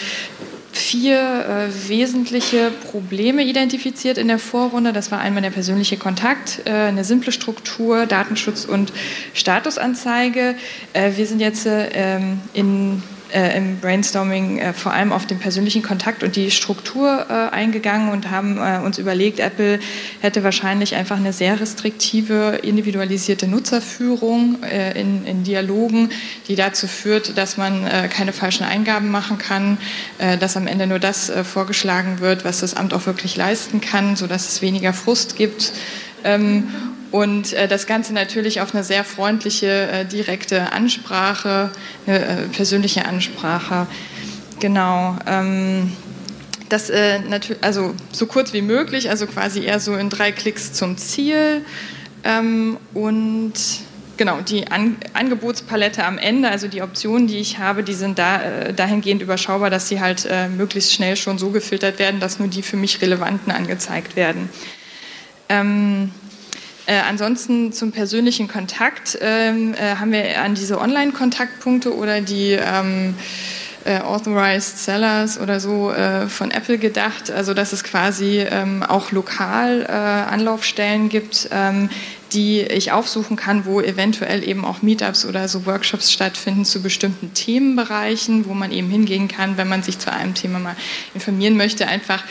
vier 0.77 1.69
äh, 1.69 1.89
wesentliche 1.89 2.71
Probleme 2.91 3.43
identifiziert 3.43 4.17
in 4.17 4.27
der 4.27 4.39
Vorrunde. 4.39 4.93
Das 4.93 5.11
war 5.11 5.19
einmal 5.19 5.41
der 5.41 5.51
persönliche 5.51 5.97
Kontakt, 5.97 6.61
äh, 6.65 6.71
eine 6.71 7.03
simple 7.03 7.31
Struktur, 7.31 8.05
Datenschutz 8.05 8.65
und 8.65 8.91
Statusanzeige. 9.33 10.55
Äh, 10.93 11.11
wir 11.15 11.25
sind 11.25 11.39
jetzt 11.39 11.65
ähm, 11.67 12.41
in 12.53 13.01
äh, 13.35 13.57
im 13.57 13.79
Brainstorming 13.79 14.59
äh, 14.59 14.73
vor 14.73 14.93
allem 14.93 15.11
auf 15.11 15.25
den 15.25 15.39
persönlichen 15.39 15.83
Kontakt 15.83 16.23
und 16.23 16.35
die 16.37 16.51
Struktur 16.51 17.25
äh, 17.29 17.53
eingegangen 17.53 18.09
und 18.09 18.31
haben 18.31 18.57
äh, 18.57 18.79
uns 18.83 18.97
überlegt, 18.97 19.39
Apple 19.39 19.79
hätte 20.21 20.43
wahrscheinlich 20.43 20.95
einfach 20.95 21.17
eine 21.17 21.33
sehr 21.33 21.59
restriktive, 21.59 22.59
individualisierte 22.63 23.47
Nutzerführung 23.47 24.63
äh, 24.63 24.99
in, 24.99 25.25
in, 25.25 25.43
Dialogen, 25.43 26.09
die 26.47 26.55
dazu 26.55 26.87
führt, 26.87 27.37
dass 27.37 27.57
man 27.57 27.85
äh, 27.85 28.07
keine 28.07 28.31
falschen 28.31 28.63
Eingaben 28.63 29.11
machen 29.11 29.37
kann, 29.37 29.77
dass 30.39 30.55
am 30.55 30.65
Ende 30.65 30.87
nur 30.87 30.99
das 30.99 31.31
vorgeschlagen 31.43 32.19
wird, 32.19 32.45
was 32.45 32.61
das 32.61 32.73
Amt 32.73 32.93
auch 32.93 33.05
wirklich 33.05 33.35
leisten 33.35 33.81
kann, 33.81 34.15
sodass 34.15 34.47
es 34.47 34.61
weniger 34.61 34.93
Frust 34.93 35.35
gibt. 35.35 35.73
Ähm, 36.23 36.69
und 37.15 37.53
äh, 37.53 37.69
das 37.69 37.87
Ganze 37.87 38.13
natürlich 38.13 38.59
auf 38.59 38.75
eine 38.75 38.83
sehr 38.83 39.05
freundliche, 39.05 39.87
äh, 39.87 40.05
direkte 40.05 40.73
Ansprache, 40.73 41.71
eine 42.05 42.19
äh, 42.19 42.35
persönliche 42.49 43.05
Ansprache. 43.05 43.87
Genau. 44.59 45.15
Ähm, 45.25 45.93
das 46.67 46.89
äh, 46.89 47.19
natürlich, 47.19 47.63
also 47.63 47.95
so 48.11 48.25
kurz 48.25 48.51
wie 48.51 48.61
möglich, 48.61 49.09
also 49.09 49.27
quasi 49.27 49.63
eher 49.63 49.79
so 49.79 49.95
in 49.95 50.09
drei 50.09 50.33
Klicks 50.33 50.73
zum 50.73 50.97
Ziel. 50.97 51.63
Ähm, 52.25 52.75
und 52.93 53.53
genau, 54.17 54.41
die 54.41 54.67
An 54.67 54.97
Angebotspalette 55.13 56.03
am 56.03 56.17
Ende, 56.17 56.49
also 56.49 56.67
die 56.67 56.81
Optionen, 56.81 57.27
die 57.27 57.37
ich 57.37 57.59
habe, 57.59 57.83
die 57.83 57.93
sind 57.93 58.19
da, 58.19 58.41
äh, 58.41 58.73
dahingehend 58.73 59.21
überschaubar, 59.21 59.69
dass 59.69 59.87
sie 59.87 60.01
halt 60.01 60.27
äh, 60.29 60.49
möglichst 60.49 60.91
schnell 60.91 61.15
schon 61.15 61.37
so 61.37 61.51
gefiltert 61.51 61.97
werden, 61.97 62.19
dass 62.19 62.39
nur 62.39 62.49
die 62.49 62.61
für 62.61 62.75
mich 62.75 63.01
relevanten 63.01 63.53
angezeigt 63.53 64.17
werden. 64.17 64.49
Ähm, 65.47 66.11
äh, 66.87 66.99
ansonsten 66.99 67.73
zum 67.73 67.91
persönlichen 67.91 68.47
Kontakt 68.47 69.17
ähm, 69.21 69.73
äh, 69.73 69.95
haben 69.95 70.11
wir 70.11 70.41
an 70.41 70.55
diese 70.55 70.79
Online-Kontaktpunkte 70.79 71.95
oder 71.95 72.21
die 72.21 72.51
ähm, 72.51 73.15
äh, 73.85 73.99
Authorized 73.99 74.79
Sellers 74.79 75.39
oder 75.39 75.59
so 75.59 75.91
äh, 75.91 76.27
von 76.27 76.51
Apple 76.51 76.77
gedacht, 76.77 77.31
also 77.31 77.53
dass 77.53 77.71
es 77.71 77.83
quasi 77.83 78.39
ähm, 78.39 78.83
auch 78.83 79.11
lokal 79.11 79.83
äh, 79.83 79.91
Anlaufstellen 79.91 81.09
gibt, 81.09 81.49
ähm, 81.51 81.89
die 82.33 82.61
ich 82.61 82.91
aufsuchen 82.91 83.37
kann, 83.37 83.65
wo 83.65 83.79
eventuell 83.81 84.47
eben 84.47 84.65
auch 84.65 84.81
Meetups 84.81 85.25
oder 85.25 85.47
so 85.47 85.65
Workshops 85.65 86.11
stattfinden 86.11 86.65
zu 86.65 86.81
bestimmten 86.81 87.33
Themenbereichen, 87.33 88.47
wo 88.47 88.53
man 88.53 88.71
eben 88.71 88.89
hingehen 88.89 89.27
kann, 89.27 89.57
wenn 89.57 89.69
man 89.69 89.83
sich 89.83 89.99
zu 89.99 90.11
einem 90.11 90.33
Thema 90.33 90.59
mal 90.59 90.75
informieren 91.13 91.55
möchte. 91.55 91.87
Einfach, 91.87 92.23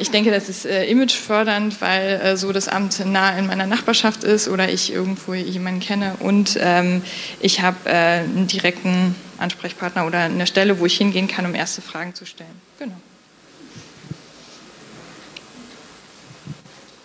ich 0.00 0.10
denke, 0.10 0.30
das 0.30 0.48
ist 0.48 0.66
äh, 0.66 0.86
imagefördernd, 0.86 1.80
weil 1.80 2.20
äh, 2.20 2.36
so 2.36 2.52
das 2.52 2.68
Amt 2.68 3.04
nah 3.06 3.36
in 3.38 3.46
meiner 3.46 3.66
Nachbarschaft 3.66 4.24
ist 4.24 4.48
oder 4.48 4.68
ich 4.68 4.92
irgendwo 4.92 5.34
jemanden 5.34 5.80
kenne 5.80 6.14
und 6.20 6.58
ähm, 6.60 7.02
ich 7.40 7.60
habe 7.60 7.76
äh, 7.88 8.20
einen 8.20 8.46
direkten 8.46 9.14
Ansprechpartner 9.38 10.06
oder 10.06 10.20
eine 10.20 10.46
Stelle, 10.46 10.78
wo 10.80 10.86
ich 10.86 10.96
hingehen 10.96 11.28
kann, 11.28 11.46
um 11.46 11.54
erste 11.54 11.82
Fragen 11.82 12.14
zu 12.14 12.26
stellen. 12.26 12.50
Genau. 12.78 12.96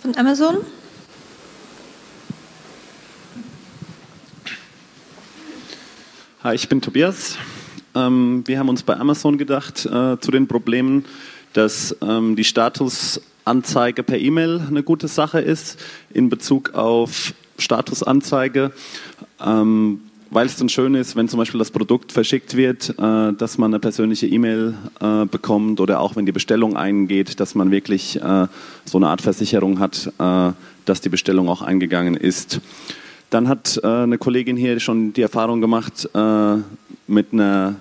Von 0.01 0.16
Amazon? 0.18 0.57
Hi, 6.43 6.53
ich 6.53 6.70
bin 6.70 6.80
Tobias. 6.80 7.38
Ähm, 7.95 8.43
wir 8.45 8.59
haben 8.59 8.70
uns 8.70 8.84
bei 8.84 8.95
Amazon 8.97 9.38
gedacht 9.38 9.86
äh, 9.86 10.20
zu 10.20 10.30
den 10.30 10.47
Problemen, 10.47 11.05
dass 11.56 11.95
ähm, 12.01 12.36
die 12.36 12.43
Status 12.43 13.22
Anzeige 13.45 14.03
per 14.03 14.20
E-Mail 14.20 14.62
eine 14.68 14.84
gute 14.84 15.08
Sache 15.08 15.39
ist 15.39 15.80
in 16.14 16.30
Bezug 16.30 16.74
auf 16.74 17.34
Statusanzeige. 17.58 18.72
Ähm, 19.43 20.01
weil 20.32 20.47
es 20.47 20.58
dann 20.58 20.68
schön 20.68 20.95
ist, 20.95 21.16
wenn 21.16 21.30
zum 21.30 21.38
Beispiel 21.38 21.60
das 21.60 21.72
Produkt 21.72 22.12
verschickt 22.12 22.58
wird, 22.58 22.89
äh, 22.99 23.34
dass 23.34 23.58
man 23.58 23.72
eine 23.72 23.80
persönliche 23.80 24.28
E-Mail 24.28 24.74
äh, 24.99 25.26
bekommt 25.26 25.80
oder 25.80 26.01
auch 26.01 26.18
wenn 26.18 26.26
die 26.26 26.34
Bestellung 26.34 26.76
eingeht, 26.76 27.39
dass 27.39 27.56
man 27.56 27.72
wirklich 27.72 28.22
äh, 28.22 28.47
so 28.84 28.97
eine 28.97 29.08
Art 29.08 29.22
Versicherung 29.22 29.80
hat, 29.80 30.12
äh, 30.20 30.51
dass 30.84 30.99
die 30.99 31.10
Bestellung 31.10 31.47
auch 31.47 31.62
eingegangen 31.62 32.16
ist. 32.16 32.60
Dann 33.30 33.47
hat 33.47 33.80
äh, 33.82 33.88
eine 33.88 34.18
Kollegin 34.18 34.58
hier 34.58 34.80
schon 34.82 35.14
die 35.14 35.22
Erfahrung 35.22 35.62
gemacht 35.62 36.10
äh, 36.14 36.56
mit 37.08 37.32
einer 37.32 37.76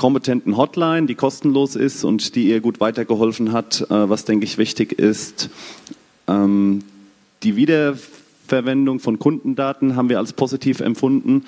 kompetenten 0.00 0.56
Hotline, 0.56 1.06
die 1.06 1.14
kostenlos 1.14 1.76
ist 1.76 2.04
und 2.04 2.34
die 2.34 2.48
ihr 2.48 2.60
gut 2.60 2.80
weitergeholfen 2.80 3.52
hat, 3.52 3.84
was 3.90 4.24
denke 4.24 4.46
ich 4.46 4.56
wichtig 4.56 4.98
ist. 4.98 5.50
Ähm, 6.26 6.82
die 7.42 7.54
Wiederverwendung 7.54 9.00
von 9.00 9.18
Kundendaten 9.18 9.96
haben 9.96 10.08
wir 10.08 10.16
als 10.16 10.32
positiv 10.32 10.80
empfunden, 10.80 11.44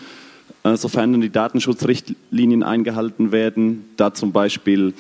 sofern 0.75 1.19
die 1.23 1.31
Datenschutzrichtlinien 1.31 2.63
eingehalten 2.63 3.33
werden, 3.33 3.87
da 3.97 4.13
zum 4.13 4.33
Beispiel 4.33 4.93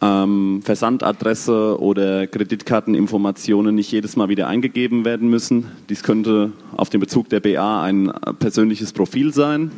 ähm, 0.00 0.62
Versandadresse 0.64 1.78
oder 1.78 2.26
Kreditkarteninformationen 2.26 3.74
nicht 3.74 3.92
jedes 3.92 4.16
Mal 4.16 4.30
wieder 4.30 4.48
eingegeben 4.48 5.04
werden 5.04 5.28
müssen. 5.28 5.66
Dies 5.90 6.02
könnte 6.02 6.52
auf 6.74 6.88
den 6.88 7.00
Bezug 7.00 7.28
der 7.28 7.40
BA 7.40 7.82
ein 7.82 8.10
persönliches 8.38 8.94
Profil 8.94 9.34
sein. 9.34 9.70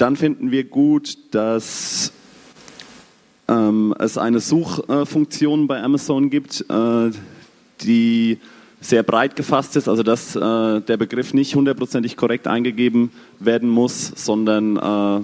Dann 0.00 0.16
finden 0.16 0.50
wir 0.50 0.64
gut, 0.64 1.18
dass 1.32 2.14
ähm, 3.48 3.94
es 3.98 4.16
eine 4.16 4.40
Suchfunktion 4.40 5.66
bei 5.66 5.82
Amazon 5.82 6.30
gibt, 6.30 6.64
äh, 6.70 7.10
die 7.82 8.38
sehr 8.80 9.02
breit 9.02 9.36
gefasst 9.36 9.76
ist, 9.76 9.88
also 9.88 10.02
dass 10.02 10.34
äh, 10.34 10.80
der 10.80 10.96
Begriff 10.96 11.34
nicht 11.34 11.54
hundertprozentig 11.54 12.16
korrekt 12.16 12.46
eingegeben 12.46 13.10
werden 13.40 13.68
muss, 13.68 14.10
sondern 14.16 14.78
äh, 14.78 15.20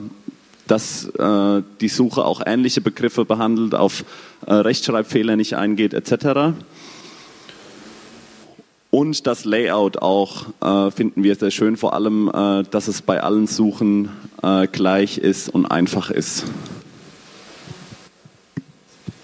dass 0.66 1.06
äh, 1.06 1.62
die 1.80 1.88
Suche 1.88 2.26
auch 2.26 2.42
ähnliche 2.44 2.82
Begriffe 2.82 3.24
behandelt, 3.24 3.74
auf 3.74 4.04
äh, 4.44 4.52
Rechtschreibfehler 4.52 5.36
nicht 5.36 5.56
eingeht 5.56 5.94
etc. 5.94 6.54
Und 8.90 9.26
das 9.26 9.44
Layout 9.44 9.98
auch 9.98 10.46
äh, 10.62 10.90
finden 10.90 11.22
wir 11.22 11.34
sehr 11.34 11.50
schön, 11.50 11.76
vor 11.76 11.92
allem, 11.92 12.30
äh, 12.32 12.62
dass 12.70 12.88
es 12.88 13.02
bei 13.02 13.22
allen 13.22 13.46
Suchen 13.46 14.10
äh, 14.42 14.66
gleich 14.66 15.18
ist 15.18 15.48
und 15.48 15.66
einfach 15.66 16.10
ist. 16.10 16.44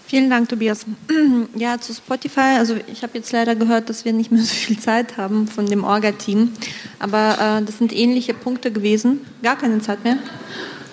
Vielen 0.06 0.28
Dank, 0.28 0.50
Tobias. 0.50 0.84
Ja, 1.54 1.80
zu 1.80 1.94
Spotify. 1.94 2.58
Also 2.58 2.76
ich 2.90 3.02
habe 3.02 3.16
jetzt 3.16 3.32
leider 3.32 3.54
gehört, 3.54 3.88
dass 3.88 4.04
wir 4.04 4.12
nicht 4.12 4.30
mehr 4.30 4.42
so 4.44 4.52
viel 4.52 4.78
Zeit 4.78 5.16
haben 5.16 5.48
von 5.48 5.64
dem 5.66 5.84
Orga-Team. 5.84 6.52
Aber 6.98 7.60
äh, 7.60 7.64
das 7.64 7.78
sind 7.78 7.94
ähnliche 7.96 8.34
Punkte 8.34 8.72
gewesen. 8.72 9.20
Gar 9.42 9.56
keine 9.56 9.80
Zeit 9.80 10.04
mehr. 10.04 10.18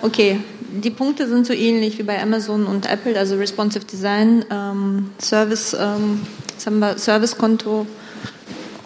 Okay, 0.01 0.39
die 0.72 0.89
Punkte 0.89 1.28
sind 1.28 1.45
so 1.45 1.51
ähnlich 1.53 1.97
wie 1.97 2.03
bei 2.03 2.22
Amazon 2.22 2.65
und 2.65 2.89
Apple, 2.89 3.20
also 3.20 3.36
Responsive 3.36 3.84
Design, 3.84 4.45
ähm, 4.49 5.09
Service, 5.20 5.76
ähm, 5.78 6.22
Servicekonto 6.57 7.88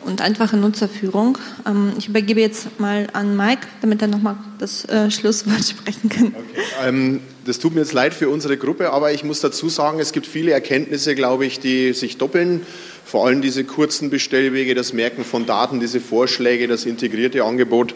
und 0.05 0.21
einfache 0.21 0.57
Nutzerführung. 0.57 1.37
Ähm, 1.65 1.93
ich 1.97 2.07
übergebe 2.07 2.39
jetzt 2.41 2.79
mal 2.79 3.07
an 3.13 3.35
Mike, 3.35 3.67
damit 3.81 4.01
er 4.01 4.07
nochmal 4.07 4.37
das 4.59 4.85
äh, 4.85 5.09
Schlusswort 5.11 5.63
sprechen 5.69 6.09
kann. 6.09 6.27
Okay. 6.27 6.61
Ähm, 6.87 7.21
das 7.45 7.59
tut 7.59 7.73
mir 7.73 7.81
jetzt 7.81 7.93
leid 7.93 8.13
für 8.13 8.29
unsere 8.29 8.57
Gruppe, 8.57 8.91
aber 8.91 9.11
ich 9.11 9.23
muss 9.23 9.41
dazu 9.41 9.67
sagen, 9.69 9.99
es 9.99 10.13
gibt 10.13 10.25
viele 10.25 10.51
Erkenntnisse, 10.51 11.15
glaube 11.15 11.45
ich, 11.45 11.59
die 11.59 11.93
sich 11.93 12.17
doppeln. 12.17 12.65
Vor 13.05 13.25
allem 13.25 13.41
diese 13.41 13.63
kurzen 13.65 14.09
Bestellwege, 14.09 14.75
das 14.75 14.93
Merken 14.93 15.25
von 15.25 15.45
Daten, 15.45 15.79
diese 15.79 15.99
Vorschläge, 15.99 16.67
das 16.67 16.85
integrierte 16.85 17.43
Angebot. 17.43 17.93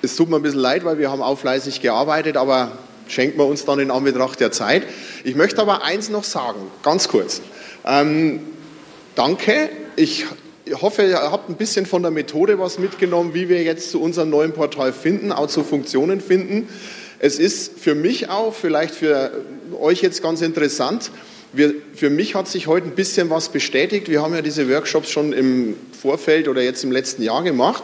Es 0.00 0.16
tut 0.16 0.30
mir 0.30 0.36
ein 0.36 0.42
bisschen 0.42 0.60
leid, 0.60 0.84
weil 0.84 0.98
wir 0.98 1.10
haben 1.10 1.20
auch 1.20 1.38
fleißig 1.38 1.82
gearbeitet, 1.82 2.36
aber 2.36 2.78
schenkt 3.08 3.36
man 3.36 3.48
uns 3.48 3.64
dann 3.64 3.78
in 3.78 3.90
Anbetracht 3.90 4.40
der 4.40 4.50
Zeit. 4.50 4.84
Ich 5.24 5.34
möchte 5.34 5.60
aber 5.60 5.84
eins 5.84 6.08
noch 6.08 6.24
sagen, 6.24 6.60
ganz 6.82 7.08
kurz. 7.08 7.42
Ähm, 7.84 8.40
danke. 9.14 9.68
Ich 9.96 10.26
hoffe, 10.72 11.02
ihr 11.02 11.20
habt 11.20 11.48
ein 11.48 11.56
bisschen 11.56 11.86
von 11.86 12.02
der 12.02 12.10
Methode 12.10 12.58
was 12.58 12.78
mitgenommen, 12.78 13.34
wie 13.34 13.48
wir 13.48 13.62
jetzt 13.62 13.90
zu 13.90 14.00
unserem 14.00 14.30
neuen 14.30 14.52
Portal 14.52 14.92
finden, 14.92 15.32
auch 15.32 15.46
zu 15.48 15.64
Funktionen 15.64 16.20
finden. 16.20 16.68
Es 17.18 17.38
ist 17.38 17.78
für 17.78 17.94
mich 17.94 18.28
auch, 18.28 18.54
vielleicht 18.54 18.94
für 18.94 19.30
euch 19.78 20.02
jetzt 20.02 20.22
ganz 20.22 20.42
interessant, 20.42 21.10
wir, 21.52 21.74
für 21.94 22.10
mich 22.10 22.34
hat 22.34 22.48
sich 22.48 22.66
heute 22.66 22.86
ein 22.86 22.94
bisschen 22.94 23.30
was 23.30 23.48
bestätigt. 23.48 24.10
Wir 24.10 24.20
haben 24.20 24.34
ja 24.34 24.42
diese 24.42 24.68
Workshops 24.68 25.10
schon 25.10 25.32
im 25.32 25.74
Vorfeld 25.98 26.48
oder 26.48 26.60
jetzt 26.60 26.84
im 26.84 26.92
letzten 26.92 27.22
Jahr 27.22 27.42
gemacht. 27.42 27.82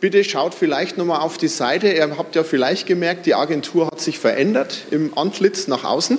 Bitte 0.00 0.24
schaut 0.24 0.54
vielleicht 0.54 0.96
nochmal 0.96 1.20
auf 1.20 1.38
die 1.38 1.48
Seite. 1.48 1.88
Ihr 1.88 2.16
habt 2.16 2.34
ja 2.34 2.44
vielleicht 2.44 2.86
gemerkt, 2.86 3.26
die 3.26 3.34
Agentur 3.34 3.86
hat 3.86 4.00
sich 4.00 4.18
verändert 4.18 4.86
im 4.90 5.16
Antlitz 5.16 5.68
nach 5.68 5.84
außen, 5.84 6.18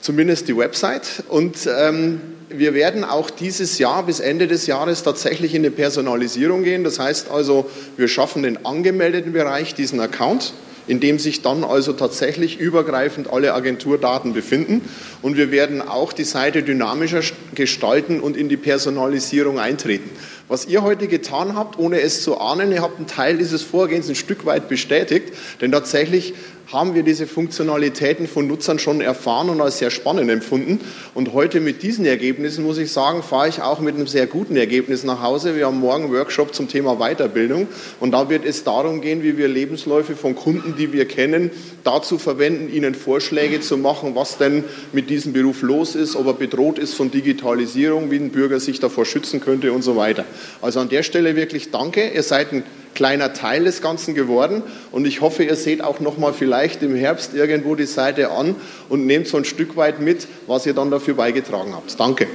zumindest 0.00 0.48
die 0.48 0.56
Website. 0.56 1.22
Und 1.28 1.56
ähm, 1.66 2.20
wir 2.56 2.74
werden 2.74 3.04
auch 3.04 3.30
dieses 3.30 3.78
Jahr 3.78 4.04
bis 4.04 4.20
Ende 4.20 4.46
des 4.46 4.66
Jahres 4.66 5.02
tatsächlich 5.02 5.54
in 5.54 5.62
eine 5.62 5.70
Personalisierung 5.70 6.62
gehen. 6.62 6.84
Das 6.84 6.98
heißt 6.98 7.30
also, 7.30 7.68
wir 7.96 8.08
schaffen 8.08 8.42
den 8.42 8.64
angemeldeten 8.64 9.32
Bereich, 9.32 9.74
diesen 9.74 10.00
Account 10.00 10.52
in 10.86 11.00
dem 11.00 11.18
sich 11.18 11.42
dann 11.42 11.64
also 11.64 11.92
tatsächlich 11.92 12.58
übergreifend 12.58 13.32
alle 13.32 13.54
Agenturdaten 13.54 14.32
befinden. 14.32 14.82
Und 15.22 15.36
wir 15.36 15.50
werden 15.50 15.80
auch 15.80 16.12
die 16.12 16.24
Seite 16.24 16.62
dynamischer 16.62 17.22
gestalten 17.54 18.20
und 18.20 18.36
in 18.36 18.48
die 18.48 18.56
Personalisierung 18.56 19.58
eintreten. 19.58 20.10
Was 20.48 20.66
ihr 20.66 20.82
heute 20.82 21.06
getan 21.06 21.56
habt, 21.56 21.78
ohne 21.78 22.00
es 22.00 22.22
zu 22.22 22.38
ahnen, 22.38 22.72
ihr 22.72 22.82
habt 22.82 22.98
einen 22.98 23.06
Teil 23.06 23.38
dieses 23.38 23.62
Vorgehens 23.62 24.08
ein 24.08 24.14
Stück 24.14 24.44
weit 24.44 24.68
bestätigt, 24.68 25.32
denn 25.60 25.72
tatsächlich 25.72 26.34
haben 26.72 26.94
wir 26.94 27.02
diese 27.02 27.26
Funktionalitäten 27.26 28.26
von 28.26 28.46
Nutzern 28.46 28.78
schon 28.78 29.00
erfahren 29.02 29.50
und 29.50 29.60
als 29.60 29.78
sehr 29.78 29.90
spannend 29.90 30.30
empfunden. 30.30 30.80
Und 31.14 31.34
heute 31.34 31.60
mit 31.60 31.82
diesen 31.82 32.06
Ergebnissen, 32.06 32.64
muss 32.64 32.78
ich 32.78 32.90
sagen, 32.90 33.22
fahre 33.22 33.48
ich 33.48 33.60
auch 33.60 33.80
mit 33.80 33.94
einem 33.94 34.06
sehr 34.06 34.26
guten 34.26 34.56
Ergebnis 34.56 35.04
nach 35.04 35.22
Hause. 35.22 35.54
Wir 35.54 35.66
haben 35.66 35.80
morgen 35.80 36.04
einen 36.04 36.12
Workshop 36.14 36.54
zum 36.54 36.68
Thema 36.68 36.96
Weiterbildung 36.96 37.68
und 38.00 38.12
da 38.12 38.30
wird 38.30 38.46
es 38.46 38.64
darum 38.64 39.02
gehen, 39.02 39.22
wie 39.22 39.36
wir 39.36 39.48
Lebensläufe 39.48 40.16
von 40.16 40.34
Kunden, 40.34 40.74
die 40.76 40.92
wir 40.92 41.06
kennen, 41.06 41.50
dazu 41.84 42.16
verwenden, 42.16 42.72
ihnen 42.72 42.94
Vorschläge 42.94 43.60
zu 43.60 43.76
machen, 43.76 44.14
was 44.14 44.38
denn 44.38 44.64
mit 44.92 45.10
diesem 45.10 45.34
Beruf 45.34 45.62
los 45.62 45.94
ist, 45.94 46.16
ob 46.16 46.26
er 46.26 46.34
bedroht 46.34 46.78
ist 46.78 46.94
von 46.94 47.10
Digitalisierung, 47.10 48.10
wie 48.10 48.16
ein 48.16 48.30
Bürger 48.30 48.60
sich 48.60 48.80
davor 48.80 49.04
schützen 49.04 49.40
könnte 49.40 49.72
und 49.72 49.82
so 49.82 49.96
weiter. 49.96 50.24
Also 50.62 50.80
an 50.80 50.88
der 50.88 51.02
Stelle 51.02 51.36
wirklich 51.36 51.70
danke. 51.70 52.08
Ihr 52.08 52.22
seid 52.22 52.52
ein 52.52 52.62
kleiner 52.94 53.32
Teil 53.32 53.64
des 53.64 53.82
Ganzen 53.82 54.14
geworden. 54.14 54.62
Und 54.90 55.06
ich 55.06 55.20
hoffe, 55.20 55.44
ihr 55.44 55.56
seht 55.56 55.82
auch 55.82 56.00
noch 56.00 56.18
mal 56.18 56.32
vielleicht 56.32 56.82
im 56.82 56.94
Herbst 56.94 57.34
irgendwo 57.34 57.74
die 57.74 57.86
Seite 57.86 58.30
an 58.30 58.54
und 58.88 59.06
nehmt 59.06 59.28
so 59.28 59.36
ein 59.36 59.44
Stück 59.44 59.76
weit 59.76 60.00
mit, 60.00 60.26
was 60.46 60.66
ihr 60.66 60.74
dann 60.74 60.90
dafür 60.90 61.14
beigetragen 61.14 61.74
habt. 61.74 61.98
Danke. 61.98 62.26